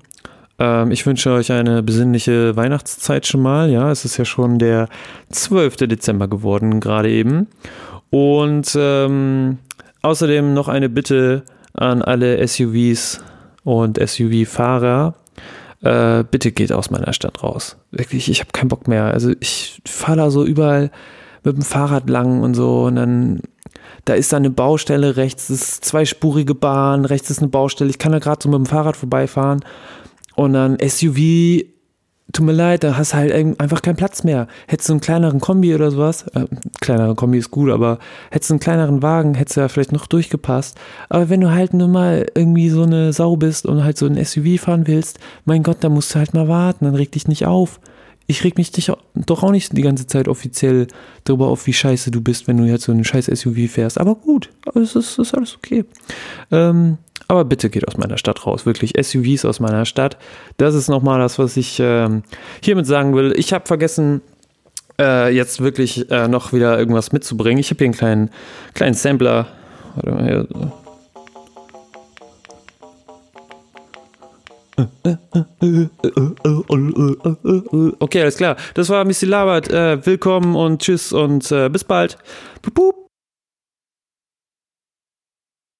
Ähm, 0.59 0.91
ich 0.91 1.05
wünsche 1.05 1.31
euch 1.31 1.51
eine 1.51 1.81
besinnliche 1.81 2.55
Weihnachtszeit 2.55 3.25
schon 3.25 3.41
mal. 3.41 3.69
Ja, 3.69 3.89
es 3.91 4.05
ist 4.05 4.17
ja 4.17 4.25
schon 4.25 4.59
der 4.59 4.89
12. 5.31 5.77
Dezember 5.77 6.27
geworden, 6.27 6.79
gerade 6.79 7.09
eben. 7.09 7.47
Und 8.11 8.75
ähm, 8.75 9.57
außerdem 10.01 10.53
noch 10.53 10.67
eine 10.67 10.89
Bitte 10.89 11.43
an 11.73 12.01
alle 12.01 12.45
SUVs 12.47 13.21
und 13.63 13.97
SUV-Fahrer. 13.97 15.15
Äh, 15.81 16.25
bitte 16.29 16.51
geht 16.51 16.71
aus 16.71 16.91
meiner 16.91 17.13
Stadt 17.13 17.41
raus. 17.41 17.77
Wirklich, 17.91 18.29
ich 18.29 18.41
habe 18.41 18.51
keinen 18.51 18.67
Bock 18.67 18.87
mehr. 18.87 19.05
Also 19.05 19.31
ich 19.39 19.81
fahre 19.87 20.17
da 20.17 20.29
so 20.29 20.45
überall 20.45 20.91
mit 21.43 21.55
dem 21.55 21.63
Fahrrad 21.63 22.09
lang 22.09 22.41
und 22.41 22.53
so 22.53 22.83
und 22.83 22.95
dann 22.97 23.41
da 24.05 24.13
ist 24.13 24.33
da 24.33 24.37
eine 24.37 24.49
Baustelle, 24.49 25.17
rechts 25.17 25.49
ist 25.49 25.85
zweispurige 25.85 26.55
Bahn, 26.55 27.05
rechts 27.05 27.29
ist 27.29 27.39
eine 27.39 27.49
Baustelle. 27.49 27.89
Ich 27.89 27.99
kann 27.99 28.11
da 28.11 28.19
gerade 28.19 28.41
so 28.41 28.49
mit 28.49 28.57
dem 28.57 28.65
Fahrrad 28.65 28.95
vorbeifahren 28.95 29.63
und 30.35 30.53
dann 30.53 30.77
SUV, 30.79 31.63
tut 32.31 32.45
mir 32.45 32.51
leid, 32.53 32.83
da 32.83 32.95
hast 32.95 33.13
du 33.13 33.17
halt 33.17 33.59
einfach 33.59 33.81
keinen 33.81 33.95
Platz 33.95 34.23
mehr. 34.23 34.47
Hättest 34.67 34.89
du 34.89 34.93
einen 34.93 35.01
kleineren 35.01 35.39
Kombi 35.39 35.73
oder 35.73 35.91
sowas, 35.91 36.27
äh, 36.33 36.45
kleinere 36.79 37.15
Kombi 37.15 37.39
ist 37.39 37.51
gut, 37.51 37.71
aber 37.71 37.99
hättest 38.31 38.49
du 38.49 38.53
einen 38.53 38.59
kleineren 38.59 39.01
Wagen, 39.01 39.33
hättest 39.35 39.57
du 39.57 39.61
ja 39.61 39.67
vielleicht 39.67 39.91
noch 39.91 40.07
durchgepasst. 40.07 40.77
Aber 41.09 41.29
wenn 41.29 41.41
du 41.41 41.51
halt 41.51 41.73
nur 41.73 41.87
mal 41.87 42.27
irgendwie 42.35 42.69
so 42.69 42.83
eine 42.83 43.13
Sau 43.13 43.35
bist 43.35 43.65
und 43.65 43.83
halt 43.83 43.97
so 43.97 44.05
ein 44.05 44.23
SUV 44.23 44.61
fahren 44.61 44.87
willst, 44.87 45.19
mein 45.45 45.63
Gott, 45.63 45.77
da 45.81 45.89
musst 45.89 46.13
du 46.13 46.19
halt 46.19 46.33
mal 46.33 46.47
warten, 46.47 46.85
dann 46.85 46.95
reg 46.95 47.11
dich 47.11 47.27
nicht 47.27 47.45
auf 47.45 47.79
ich 48.29 48.43
reg 48.43 48.57
mich 48.57 48.71
dich 48.71 48.91
doch 49.15 49.43
auch 49.43 49.49
nicht 49.49 49.75
die 49.75 49.81
ganze 49.81 50.05
Zeit 50.05 50.27
offiziell 50.27 50.85
darüber 51.23 51.47
auf, 51.47 51.65
wie 51.65 51.73
scheiße 51.73 52.11
du 52.11 52.21
bist, 52.21 52.47
wenn 52.47 52.57
du 52.57 52.65
jetzt 52.65 52.83
so 52.83 52.91
einen 52.91 53.03
scheiß 53.03 53.25
SUV 53.25 53.67
fährst. 53.67 53.99
Aber 53.99 54.13
gut, 54.13 54.51
es 54.75 54.95
ist, 54.95 55.17
ist 55.17 55.33
alles 55.33 55.57
okay. 55.57 55.83
Ähm, 56.51 56.99
aber 57.27 57.43
bitte 57.43 57.71
geht 57.71 57.87
aus 57.87 57.97
meiner 57.97 58.19
Stadt 58.19 58.45
raus. 58.45 58.67
Wirklich 58.67 58.93
SUVs 59.01 59.45
aus 59.45 59.59
meiner 59.59 59.83
Stadt. 59.85 60.17
Das 60.57 60.75
ist 60.75 60.89
nochmal 60.89 61.17
das, 61.17 61.39
was 61.39 61.57
ich 61.57 61.79
ähm, 61.81 62.21
hiermit 62.61 62.85
sagen 62.85 63.15
will. 63.15 63.33
Ich 63.35 63.51
habe 63.51 63.65
vergessen, 63.65 64.21
äh, 64.99 65.33
jetzt 65.33 65.61
wirklich 65.61 66.11
äh, 66.11 66.27
noch 66.27 66.53
wieder 66.53 66.77
irgendwas 66.77 67.11
mitzubringen. 67.11 67.59
Ich 67.59 67.71
habe 67.71 67.79
hier 67.79 67.85
einen 67.85 67.95
kleinen, 67.95 68.29
kleinen 68.75 68.93
Sampler. 68.93 69.47
Warte 69.95 70.11
mal 70.11 70.23
hier. 70.23 70.47
Okay, 77.99 78.21
alles 78.21 78.37
klar. 78.37 78.55
Das 78.73 78.89
war 78.89 79.05
Missy 79.05 79.25
Labert. 79.25 79.69
Äh, 79.69 80.05
willkommen 80.05 80.55
und 80.55 80.81
tschüss 80.81 81.13
und 81.13 81.51
äh, 81.51 81.69
bis 81.69 81.83
bald. 81.83 82.17
Boop, 82.61 82.73
boop. 82.73 82.98